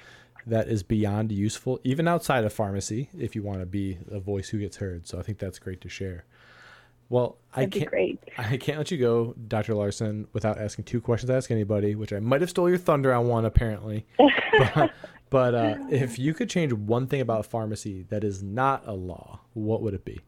that 0.45 0.67
is 0.67 0.83
beyond 0.83 1.31
useful, 1.31 1.79
even 1.83 2.07
outside 2.07 2.43
of 2.43 2.53
pharmacy, 2.53 3.09
if 3.17 3.35
you 3.35 3.43
want 3.43 3.59
to 3.59 3.65
be 3.65 3.97
a 4.11 4.19
voice 4.19 4.49
who 4.49 4.59
gets 4.59 4.77
heard. 4.77 5.07
So 5.07 5.19
I 5.19 5.23
think 5.23 5.37
that's 5.37 5.59
great 5.59 5.81
to 5.81 5.89
share. 5.89 6.25
Well, 7.09 7.37
That'd 7.55 7.75
I 7.75 7.79
can't. 7.79 7.89
Great. 7.89 8.19
I 8.37 8.57
can't 8.57 8.77
let 8.77 8.91
you 8.91 8.97
go, 8.97 9.33
Dr. 9.47 9.73
Larson, 9.73 10.27
without 10.33 10.59
asking 10.59 10.85
two 10.85 11.01
questions. 11.01 11.29
To 11.29 11.35
ask 11.35 11.51
anybody, 11.51 11.95
which 11.95 12.13
I 12.13 12.19
might 12.19 12.41
have 12.41 12.49
stole 12.49 12.69
your 12.69 12.77
thunder 12.77 13.13
on 13.13 13.27
one, 13.27 13.45
apparently. 13.45 14.05
but, 14.75 14.91
but 15.29 15.55
uh, 15.55 15.75
if 15.89 16.19
you 16.19 16.33
could 16.33 16.49
change 16.49 16.71
one 16.71 17.07
thing 17.07 17.21
about 17.21 17.45
pharmacy 17.45 18.03
that 18.09 18.23
is 18.23 18.43
not 18.43 18.83
a 18.85 18.93
law, 18.93 19.41
what 19.53 19.81
would 19.81 19.93
it 19.93 20.05
be? 20.05 20.21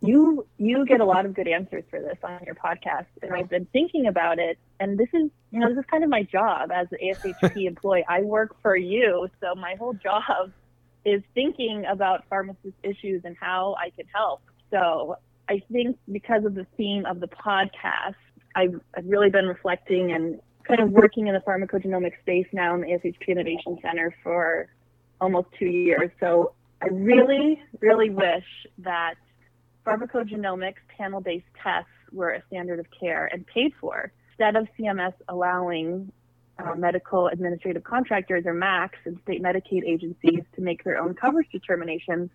You 0.00 0.46
you 0.58 0.84
get 0.84 1.00
a 1.00 1.04
lot 1.04 1.24
of 1.24 1.32
good 1.32 1.48
answers 1.48 1.84
for 1.88 1.98
this 1.98 2.18
on 2.22 2.38
your 2.44 2.54
podcast, 2.54 3.06
and 3.22 3.32
I've 3.32 3.48
been 3.48 3.66
thinking 3.72 4.06
about 4.06 4.38
it. 4.38 4.58
And 4.78 4.98
this 4.98 5.08
is 5.14 5.30
you 5.50 5.60
know 5.60 5.70
this 5.70 5.78
is 5.78 5.84
kind 5.90 6.04
of 6.04 6.10
my 6.10 6.22
job 6.22 6.70
as 6.70 6.88
an 6.92 6.98
ASHP 7.02 7.56
employee. 7.66 8.04
I 8.06 8.20
work 8.20 8.54
for 8.60 8.76
you, 8.76 9.30
so 9.40 9.54
my 9.54 9.76
whole 9.76 9.94
job 9.94 10.52
is 11.06 11.22
thinking 11.34 11.86
about 11.90 12.24
pharmacist 12.28 12.74
issues 12.82 13.22
and 13.24 13.34
how 13.40 13.76
I 13.78 13.90
can 13.90 14.06
help. 14.12 14.42
So 14.70 15.16
I 15.48 15.62
think 15.70 15.98
because 16.10 16.44
of 16.44 16.54
the 16.54 16.66
theme 16.76 17.04
of 17.06 17.20
the 17.20 17.28
podcast, 17.28 18.14
I've, 18.54 18.80
I've 18.96 19.06
really 19.06 19.30
been 19.30 19.46
reflecting 19.46 20.12
and 20.12 20.40
kind 20.66 20.80
of 20.80 20.90
working 20.90 21.26
in 21.26 21.34
the 21.34 21.40
pharmacogenomic 21.40 22.12
space 22.20 22.46
now 22.52 22.74
in 22.74 22.80
the 22.80 22.86
ASHP 22.86 23.28
Innovation 23.28 23.78
Center 23.82 24.14
for 24.22 24.68
almost 25.20 25.48
two 25.58 25.66
years. 25.66 26.10
So 26.20 26.52
I 26.82 26.86
really, 26.88 27.62
really 27.80 28.10
wish 28.10 28.44
that 28.78 29.14
pharmacogenomics 29.86 30.82
panel 30.96 31.20
based 31.20 31.46
tests 31.62 31.90
were 32.12 32.30
a 32.30 32.42
standard 32.46 32.78
of 32.78 32.86
care 32.98 33.26
and 33.26 33.46
paid 33.46 33.72
for 33.80 34.12
instead 34.30 34.56
of 34.56 34.66
CMS 34.78 35.12
allowing 35.28 36.10
uh, 36.58 36.74
medical 36.74 37.28
administrative 37.28 37.84
contractors 37.84 38.44
or 38.46 38.54
MACs 38.54 38.98
and 39.04 39.18
state 39.22 39.42
Medicaid 39.42 39.84
agencies 39.86 40.40
to 40.54 40.60
make 40.60 40.84
their 40.84 40.98
own 40.98 41.14
coverage 41.14 41.48
determinations. 41.50 42.30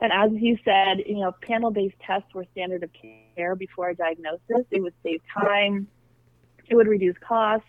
And 0.00 0.12
as 0.12 0.30
you 0.32 0.58
said, 0.64 1.04
you 1.06 1.20
know, 1.20 1.32
panel-based 1.40 1.96
tests 2.04 2.34
were 2.34 2.44
standard 2.52 2.82
of 2.82 2.90
care 3.36 3.54
before 3.54 3.90
a 3.90 3.94
diagnosis. 3.94 4.66
It 4.70 4.82
would 4.82 4.94
save 5.02 5.20
time, 5.32 5.88
it 6.68 6.74
would 6.74 6.88
reduce 6.88 7.16
costs 7.18 7.66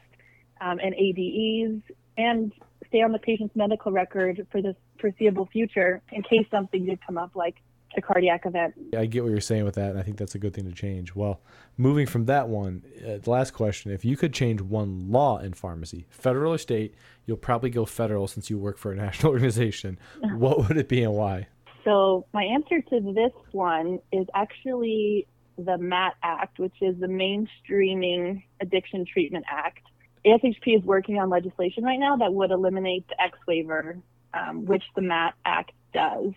um, 0.62 0.80
and 0.80 0.96
ADEs, 0.96 1.82
and 2.18 2.52
stay 2.88 3.02
on 3.02 3.12
the 3.12 3.20
patient's 3.20 3.56
medical 3.56 3.92
record 3.92 4.46
for 4.52 4.62
the 4.62 4.76
foreseeable 5.00 5.48
future 5.48 6.02
in 6.12 6.24
case 6.24 6.46
something 6.50 6.86
did 6.86 7.00
come 7.06 7.18
up, 7.18 7.36
like 7.36 7.56
a 7.98 8.02
cardiac 8.02 8.46
event. 8.46 8.74
I 8.98 9.06
get 9.06 9.24
what 9.24 9.30
you're 9.30 9.42
saying 9.42 9.64
with 9.64 9.76
that, 9.76 9.92
and 9.92 10.00
I 10.00 10.04
think 10.04 10.18
that's 10.18 10.36
a 10.36 10.40
good 10.40 10.54
thing 10.54 10.66
to 10.66 10.74
change. 10.74 11.16
Well, 11.16 11.42
moving 11.78 12.06
from 12.06 12.26
that 12.26 12.50
one, 12.50 12.84
uh, 13.00 13.18
the 13.18 13.30
last 13.30 13.52
question: 13.52 13.92
If 13.92 14.06
you 14.06 14.18
could 14.18 14.34
change 14.34 14.62
one 14.62 15.12
law 15.12 15.40
in 15.40 15.54
pharmacy, 15.54 16.06
federal 16.10 16.54
or 16.54 16.58
state, 16.58 16.96
you'll 17.26 17.38
probably 17.38 17.70
go 17.70 17.86
federal 17.86 18.28
since 18.28 18.50
you 18.50 18.58
work 18.58 18.78
for 18.78 18.92
a 18.92 18.96
national 18.96 19.32
organization. 19.34 19.98
what 20.36 20.68
would 20.68 20.78
it 20.78 20.90
be 20.90 21.04
and 21.04 21.14
why? 21.14 21.48
So 21.86 22.26
my 22.34 22.44
answer 22.44 22.82
to 22.82 23.14
this 23.14 23.32
one 23.52 24.00
is 24.12 24.26
actually 24.34 25.28
the 25.58 25.78
MAT 25.78 26.16
Act, 26.24 26.60
which 26.60 26.74
is 26.82 27.00
the 27.00 27.08
Mainstreaming 27.08 28.44
Addiction 28.60 29.06
Treatment 29.06 29.46
Act. 29.48 29.82
ASHP 30.26 30.80
is 30.80 30.84
working 30.84 31.20
on 31.20 31.30
legislation 31.30 31.84
right 31.84 32.00
now 32.00 32.18
that 32.18 32.34
would 32.34 32.52
eliminate 32.52 33.08
the 33.08 33.22
X 33.22 33.38
waiver, 33.48 33.98
um, 34.34 34.66
which 34.66 34.84
the 34.96 35.02
MAT 35.02 35.36
Act 35.46 35.72
does. 35.94 36.34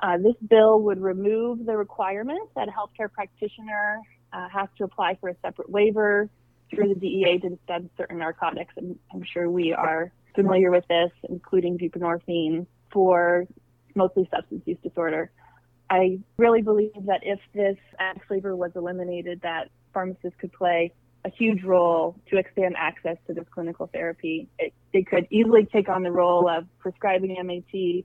Uh, 0.00 0.18
this 0.18 0.34
bill 0.48 0.82
would 0.82 1.00
remove 1.00 1.64
the 1.64 1.76
requirement 1.76 2.50
that 2.56 2.66
a 2.68 2.72
healthcare 2.72 3.10
practitioner 3.10 4.00
uh, 4.32 4.48
has 4.48 4.68
to 4.76 4.84
apply 4.84 5.16
for 5.20 5.28
a 5.28 5.36
separate 5.42 5.70
waiver 5.70 6.28
through 6.70 6.88
the 6.88 6.94
DEA 6.96 7.38
to 7.38 7.50
dispense 7.50 7.88
certain 7.96 8.18
narcotics. 8.18 8.74
And 8.76 8.98
I'm 9.14 9.22
sure 9.32 9.48
we 9.48 9.72
are 9.72 10.10
familiar 10.34 10.72
with 10.72 10.88
this, 10.88 11.12
including 11.28 11.78
buprenorphine 11.78 12.66
for 12.92 13.46
mostly 13.94 14.28
substance 14.34 14.62
use 14.66 14.78
disorder. 14.82 15.30
I 15.90 16.20
really 16.38 16.62
believe 16.62 16.92
that 17.06 17.20
if 17.22 17.38
this 17.54 17.76
X 17.98 18.18
waiver 18.30 18.56
was 18.56 18.72
eliminated, 18.74 19.40
that 19.42 19.68
pharmacists 19.92 20.38
could 20.40 20.52
play 20.52 20.92
a 21.24 21.30
huge 21.30 21.62
role 21.62 22.16
to 22.30 22.36
expand 22.36 22.74
access 22.78 23.16
to 23.26 23.34
this 23.34 23.44
clinical 23.50 23.88
therapy. 23.92 24.48
It, 24.58 24.72
they 24.92 25.02
could 25.02 25.26
easily 25.30 25.66
take 25.66 25.88
on 25.88 26.02
the 26.02 26.10
role 26.10 26.48
of 26.48 26.66
prescribing 26.78 27.36
MAT, 27.44 28.04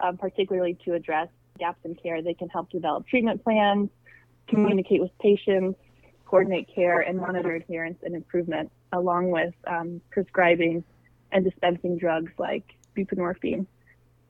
um, 0.00 0.18
particularly 0.18 0.76
to 0.84 0.94
address 0.94 1.28
gaps 1.58 1.78
in 1.84 1.94
care. 1.94 2.22
They 2.22 2.34
can 2.34 2.48
help 2.48 2.70
develop 2.70 3.06
treatment 3.06 3.42
plans, 3.42 3.88
communicate 4.48 5.00
with 5.00 5.16
patients, 5.18 5.78
coordinate 6.26 6.68
care, 6.74 7.00
and 7.00 7.18
monitor 7.18 7.54
adherence 7.54 7.98
and 8.02 8.14
improvement, 8.14 8.70
along 8.92 9.30
with 9.30 9.54
um, 9.66 10.00
prescribing 10.10 10.84
and 11.32 11.44
dispensing 11.44 11.98
drugs 11.98 12.32
like 12.38 12.64
buprenorphine. 12.96 13.66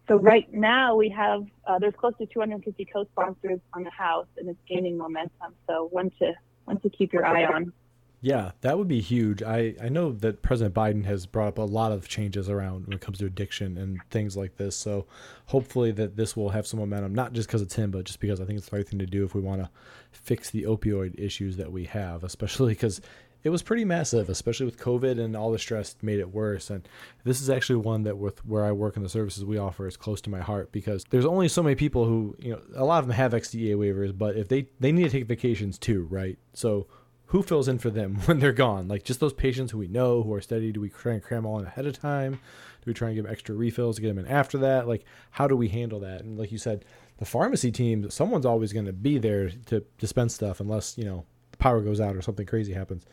So 0.08 0.16
right 0.16 0.52
now 0.52 0.96
we 0.96 1.10
have 1.10 1.44
uh, 1.66 1.78
there's 1.78 1.94
close 1.94 2.14
to 2.18 2.26
250 2.26 2.86
co-sponsors 2.86 3.60
on 3.74 3.84
the 3.84 3.90
House, 3.90 4.26
and 4.38 4.48
it's 4.48 4.58
gaining 4.66 4.96
momentum. 4.96 5.54
So 5.68 5.88
one 5.92 6.10
to 6.18 6.32
one 6.64 6.80
to 6.80 6.90
keep 6.90 7.12
your 7.12 7.26
eye 7.26 7.44
on. 7.44 7.72
Yeah, 8.20 8.50
that 8.62 8.76
would 8.76 8.88
be 8.88 9.00
huge. 9.00 9.44
I, 9.44 9.76
I 9.80 9.88
know 9.88 10.10
that 10.10 10.42
President 10.42 10.74
Biden 10.74 11.04
has 11.04 11.24
brought 11.24 11.48
up 11.48 11.58
a 11.58 11.62
lot 11.62 11.92
of 11.92 12.08
changes 12.08 12.48
around 12.48 12.86
when 12.86 12.94
it 12.94 13.00
comes 13.00 13.18
to 13.18 13.26
addiction 13.26 13.78
and 13.78 14.00
things 14.10 14.36
like 14.36 14.56
this. 14.56 14.74
So 14.74 15.06
hopefully 15.46 15.92
that 15.92 16.16
this 16.16 16.36
will 16.36 16.48
have 16.48 16.66
some 16.66 16.80
momentum, 16.80 17.14
not 17.14 17.32
just 17.32 17.46
because 17.48 17.62
it's 17.62 17.76
him, 17.76 17.92
but 17.92 18.06
just 18.06 18.18
because 18.18 18.40
I 18.40 18.44
think 18.44 18.58
it's 18.58 18.70
the 18.70 18.76
right 18.76 18.88
thing 18.88 18.98
to 18.98 19.06
do 19.06 19.24
if 19.24 19.34
we 19.34 19.40
want 19.40 19.62
to 19.62 19.70
fix 20.10 20.50
the 20.50 20.64
opioid 20.64 21.18
issues 21.20 21.58
that 21.58 21.70
we 21.70 21.84
have, 21.84 22.24
especially 22.24 22.72
because 22.72 23.00
it 23.44 23.50
was 23.50 23.62
pretty 23.62 23.84
massive, 23.84 24.28
especially 24.28 24.66
with 24.66 24.78
COVID 24.78 25.20
and 25.20 25.36
all 25.36 25.52
the 25.52 25.58
stress 25.58 25.96
made 26.02 26.18
it 26.18 26.32
worse. 26.32 26.70
And 26.70 26.88
this 27.24 27.40
is 27.40 27.48
actually 27.48 27.76
one 27.76 28.02
that 28.02 28.18
with 28.18 28.44
where 28.44 28.64
I 28.64 28.72
work 28.72 28.96
and 28.96 29.04
the 29.04 29.08
services 29.10 29.44
we 29.44 29.58
offer 29.58 29.86
is 29.86 29.96
close 29.96 30.20
to 30.22 30.30
my 30.30 30.40
heart 30.40 30.72
because 30.72 31.04
there's 31.10 31.24
only 31.24 31.48
so 31.48 31.62
many 31.62 31.76
people 31.76 32.04
who, 32.04 32.36
you 32.38 32.52
know, 32.52 32.60
a 32.74 32.84
lot 32.84 32.98
of 32.98 33.06
them 33.06 33.14
have 33.14 33.32
XDEA 33.32 33.76
waivers, 33.76 34.16
but 34.16 34.36
if 34.36 34.48
they, 34.48 34.66
they 34.80 34.90
need 34.90 35.04
to 35.04 35.10
take 35.10 35.26
vacations 35.26 35.78
too, 35.78 36.06
right? 36.10 36.36
So 36.52 36.88
who 37.26 37.42
fills 37.42 37.68
in 37.68 37.78
for 37.78 37.90
them 37.90 38.16
when 38.24 38.40
they're 38.40 38.52
gone? 38.52 38.88
Like 38.88 39.04
just 39.04 39.20
those 39.20 39.32
patients 39.32 39.70
who 39.70 39.78
we 39.78 39.88
know 39.88 40.22
who 40.22 40.34
are 40.34 40.40
steady. 40.40 40.72
Do 40.72 40.80
we 40.80 40.90
try 40.90 41.12
and 41.12 41.22
cram 41.22 41.46
all 41.46 41.58
in 41.60 41.66
ahead 41.66 41.86
of 41.86 41.98
time? 41.98 42.32
Do 42.32 42.84
we 42.86 42.94
try 42.94 43.08
and 43.08 43.14
give 43.14 43.24
them 43.24 43.32
extra 43.32 43.54
refills 43.54 43.96
to 43.96 44.02
get 44.02 44.08
them 44.08 44.18
in 44.18 44.26
after 44.26 44.58
that? 44.58 44.88
Like 44.88 45.04
how 45.30 45.46
do 45.46 45.56
we 45.56 45.68
handle 45.68 46.00
that? 46.00 46.22
And 46.22 46.38
like 46.38 46.50
you 46.50 46.58
said, 46.58 46.84
the 47.18 47.24
pharmacy 47.24 47.70
team, 47.70 48.10
someone's 48.10 48.46
always 48.46 48.72
going 48.72 48.86
to 48.86 48.92
be 48.92 49.18
there 49.18 49.50
to 49.66 49.84
dispense 49.98 50.34
stuff 50.34 50.60
unless 50.60 50.96
you 50.96 51.04
know 51.04 51.24
the 51.50 51.58
power 51.58 51.80
goes 51.80 52.00
out 52.00 52.16
or 52.16 52.22
something 52.22 52.46
crazy 52.46 52.72
happens. 52.72 53.04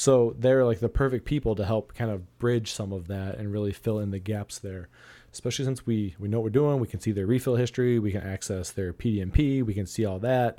So 0.00 0.34
they're 0.38 0.64
like 0.64 0.80
the 0.80 0.88
perfect 0.88 1.26
people 1.26 1.54
to 1.56 1.64
help 1.66 1.94
kind 1.94 2.10
of 2.10 2.38
bridge 2.38 2.72
some 2.72 2.90
of 2.92 3.08
that 3.08 3.36
and 3.36 3.52
really 3.52 3.72
fill 3.72 3.98
in 3.98 4.10
the 4.10 4.18
gaps 4.18 4.58
there. 4.58 4.88
Especially 5.32 5.64
since 5.64 5.84
we 5.84 6.16
we 6.18 6.26
know 6.26 6.38
what 6.38 6.44
we're 6.44 6.50
doing, 6.50 6.80
we 6.80 6.88
can 6.88 7.00
see 7.00 7.12
their 7.12 7.26
refill 7.26 7.56
history, 7.56 7.98
we 7.98 8.12
can 8.12 8.22
access 8.22 8.70
their 8.70 8.92
PDMP, 8.92 9.62
we 9.62 9.74
can 9.74 9.86
see 9.86 10.04
all 10.04 10.18
that 10.20 10.58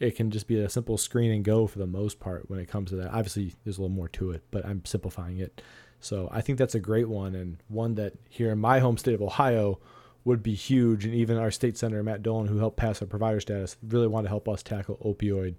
it 0.00 0.16
can 0.16 0.30
just 0.30 0.48
be 0.48 0.58
a 0.58 0.68
simple 0.68 0.96
screen 0.96 1.30
and 1.30 1.44
go 1.44 1.66
for 1.66 1.78
the 1.78 1.86
most 1.86 2.18
part 2.18 2.48
when 2.48 2.58
it 2.58 2.68
comes 2.68 2.88
to 2.88 2.96
that. 2.96 3.12
Obviously, 3.12 3.54
there's 3.62 3.76
a 3.76 3.82
little 3.82 3.94
more 3.94 4.08
to 4.08 4.30
it, 4.30 4.42
but 4.50 4.64
I'm 4.64 4.84
simplifying 4.84 5.38
it. 5.38 5.62
So 6.00 6.28
I 6.32 6.40
think 6.40 6.58
that's 6.58 6.74
a 6.74 6.80
great 6.80 7.08
one 7.08 7.34
and 7.34 7.58
one 7.68 7.94
that 7.96 8.14
here 8.30 8.50
in 8.50 8.58
my 8.58 8.78
home 8.80 8.96
state 8.96 9.14
of 9.14 9.20
Ohio 9.20 9.78
would 10.24 10.42
be 10.42 10.54
huge. 10.54 11.04
And 11.04 11.14
even 11.14 11.36
our 11.36 11.50
state 11.50 11.76
senator 11.76 12.02
Matt 12.02 12.22
Dolan, 12.22 12.46
who 12.46 12.56
helped 12.56 12.78
pass 12.78 13.02
our 13.02 13.08
provider 13.08 13.40
status, 13.40 13.76
really 13.86 14.06
wanted 14.06 14.24
to 14.24 14.30
help 14.30 14.48
us 14.48 14.62
tackle 14.62 14.96
opioid 15.04 15.56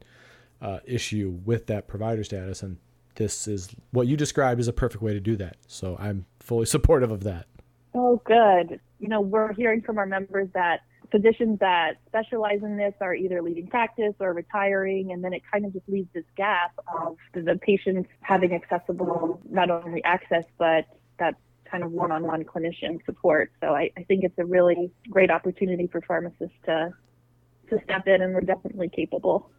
uh, 0.60 0.80
issue 0.86 1.40
with 1.46 1.68
that 1.68 1.88
provider 1.88 2.24
status. 2.24 2.64
And 2.64 2.78
this 3.16 3.48
is 3.48 3.70
what 3.92 4.08
you 4.08 4.18
described 4.18 4.60
is 4.60 4.68
a 4.68 4.74
perfect 4.74 5.04
way 5.04 5.14
to 5.14 5.20
do 5.20 5.36
that. 5.38 5.58
So 5.68 5.98
I'm 6.00 6.26
fully 6.40 6.66
supportive 6.78 7.12
of 7.12 7.24
that. 7.24 7.48
Oh, 7.94 8.22
good. 8.26 8.80
You 9.00 9.10
know, 9.10 9.22
we're 9.22 9.54
hearing 9.54 9.82
from 9.82 9.98
our 9.98 10.06
members 10.06 10.48
that 10.54 10.82
physicians 11.12 11.60
that 11.60 11.96
specialize 12.08 12.62
in 12.64 12.78
this 12.78 12.94
are 13.02 13.14
either 13.14 13.42
leaving 13.42 13.68
practice 13.68 14.14
or 14.20 14.34
retiring, 14.34 15.12
and 15.12 15.24
then 15.24 15.34
it 15.34 15.42
kind 15.52 15.66
of 15.66 15.74
just 15.74 15.88
leaves 15.90 16.08
this 16.14 16.24
gap 16.38 16.72
of 17.02 17.18
the 17.34 17.60
patients 17.62 18.10
having 18.22 18.54
accessible 18.54 19.42
not 19.50 19.70
only 19.70 20.02
access 20.04 20.46
but 20.58 20.86
that 21.20 21.36
kind 21.70 21.84
of 21.84 21.92
one-on-one 21.92 22.44
clinician 22.44 23.04
support. 23.06 23.52
So 23.62 23.68
I, 23.68 23.92
I 23.98 24.04
think 24.04 24.24
it's 24.24 24.38
a 24.38 24.46
really 24.46 24.92
great 25.10 25.32
opportunity 25.32 25.88
for 25.88 26.02
pharmacists 26.02 26.56
to 26.66 26.94
to 27.70 27.80
step 27.86 28.08
in, 28.08 28.22
and 28.22 28.34
we're 28.34 28.42
definitely 28.42 28.90
capable. 28.90 29.50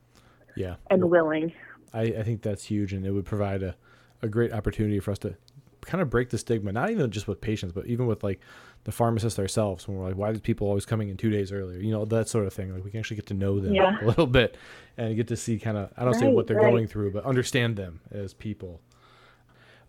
Yeah, 0.56 0.76
and 0.90 1.10
willing. 1.10 1.52
I, 1.92 2.02
I 2.02 2.22
think 2.22 2.42
that's 2.42 2.64
huge, 2.64 2.92
and 2.92 3.06
it 3.06 3.10
would 3.10 3.24
provide 3.24 3.62
a, 3.62 3.76
a 4.22 4.28
great 4.28 4.52
opportunity 4.52 5.00
for 5.00 5.10
us 5.10 5.18
to 5.20 5.36
kind 5.82 6.00
of 6.00 6.10
break 6.10 6.30
the 6.30 6.38
stigma, 6.38 6.72
not 6.72 6.90
even 6.90 7.10
just 7.10 7.28
with 7.28 7.40
patients, 7.40 7.72
but 7.72 7.86
even 7.86 8.06
with 8.06 8.22
like 8.22 8.40
the 8.84 8.92
pharmacists 8.92 9.38
ourselves. 9.38 9.86
When 9.86 9.96
we're 9.96 10.08
like, 10.08 10.16
why 10.16 10.32
do 10.32 10.40
people 10.40 10.68
always 10.68 10.86
coming 10.86 11.08
in 11.08 11.16
two 11.16 11.30
days 11.30 11.52
earlier? 11.52 11.78
You 11.78 11.90
know, 11.90 12.04
that 12.06 12.28
sort 12.28 12.46
of 12.46 12.52
thing. 12.52 12.72
Like 12.72 12.84
we 12.84 12.90
can 12.90 13.00
actually 13.00 13.16
get 13.16 13.26
to 13.26 13.34
know 13.34 13.60
them 13.60 13.74
yeah. 13.74 13.96
a 14.02 14.06
little 14.06 14.26
bit 14.26 14.56
and 14.96 15.14
get 15.16 15.28
to 15.28 15.36
see 15.36 15.58
kind 15.58 15.76
of, 15.76 15.92
I 15.96 16.04
don't 16.04 16.12
right, 16.12 16.20
say 16.20 16.28
what 16.28 16.46
they're 16.46 16.56
right. 16.56 16.70
going 16.70 16.86
through, 16.86 17.12
but 17.12 17.24
understand 17.24 17.76
them 17.76 18.00
as 18.10 18.32
people. 18.32 18.80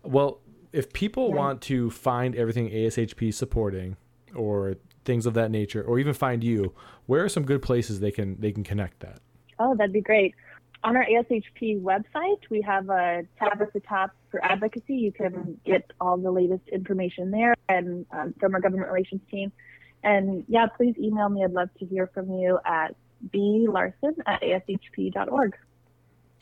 Well, 0.02 0.40
if 0.72 0.92
people 0.92 1.28
yeah. 1.28 1.36
want 1.36 1.62
to 1.62 1.90
find 1.90 2.34
everything 2.34 2.70
ASHP 2.70 3.32
supporting 3.32 3.96
or 4.34 4.76
things 5.04 5.26
of 5.26 5.34
that 5.34 5.50
nature, 5.50 5.82
or 5.82 5.98
even 5.98 6.12
find 6.14 6.42
you, 6.42 6.74
where 7.06 7.24
are 7.24 7.28
some 7.28 7.44
good 7.44 7.62
places 7.62 8.00
they 8.00 8.10
can 8.10 8.40
they 8.40 8.50
can 8.50 8.64
connect 8.64 9.00
that? 9.00 9.20
Oh, 9.60 9.76
that'd 9.76 9.92
be 9.92 10.00
great 10.00 10.34
on 10.84 10.96
our 10.96 11.04
ASHP 11.06 11.80
website, 11.80 12.40
we 12.50 12.60
have 12.60 12.90
a 12.90 13.26
tab 13.38 13.60
at 13.60 13.72
the 13.72 13.80
top 13.80 14.10
for 14.30 14.44
advocacy. 14.44 14.94
You 14.94 15.12
can 15.12 15.58
get 15.64 15.90
all 16.00 16.18
the 16.18 16.30
latest 16.30 16.68
information 16.70 17.30
there 17.30 17.54
and 17.68 18.04
um, 18.12 18.34
from 18.38 18.54
our 18.54 18.60
government 18.60 18.88
relations 18.88 19.22
team. 19.30 19.50
And 20.02 20.44
yeah, 20.46 20.66
please 20.66 20.94
email 20.98 21.30
me. 21.30 21.42
I'd 21.42 21.52
love 21.52 21.70
to 21.78 21.86
hear 21.86 22.10
from 22.12 22.30
you 22.30 22.58
at 22.66 22.94
blarson 23.32 24.12
at 24.26 24.42
ashp.org. 24.42 25.56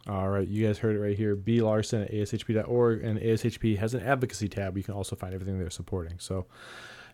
All 0.08 0.28
right, 0.28 0.48
you 0.48 0.66
guys 0.66 0.78
heard 0.78 0.96
it 0.96 0.98
right 0.98 1.16
here. 1.16 1.36
B 1.36 1.60
Larson 1.60 2.02
at 2.02 2.10
ashp.org, 2.10 3.04
and 3.04 3.20
ASHP 3.20 3.78
has 3.78 3.94
an 3.94 4.02
advocacy 4.02 4.48
tab. 4.48 4.76
You 4.76 4.82
can 4.82 4.94
also 4.94 5.14
find 5.14 5.32
everything 5.32 5.60
they're 5.60 5.70
supporting. 5.70 6.18
So, 6.18 6.46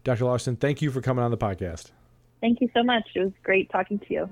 Dr. 0.04 0.24
Larson, 0.24 0.56
thank 0.56 0.80
you 0.80 0.90
for 0.90 1.02
coming 1.02 1.22
on 1.22 1.30
the 1.30 1.36
podcast. 1.36 1.90
Thank 2.40 2.62
you 2.62 2.70
so 2.72 2.82
much. 2.82 3.04
It 3.14 3.20
was 3.20 3.32
great 3.42 3.68
talking 3.70 3.98
to 3.98 4.06
you. 4.08 4.30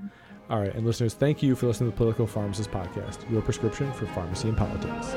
All 0.48 0.60
right, 0.60 0.72
and 0.74 0.86
listeners, 0.86 1.14
thank 1.14 1.42
you 1.42 1.56
for 1.56 1.66
listening 1.66 1.90
to 1.90 1.94
the 1.94 1.98
Political 1.98 2.28
Pharmacist 2.28 2.70
Podcast, 2.70 3.28
your 3.30 3.42
prescription 3.42 3.92
for 3.92 4.06
pharmacy 4.06 4.48
and 4.48 4.56
politics. 4.56 5.14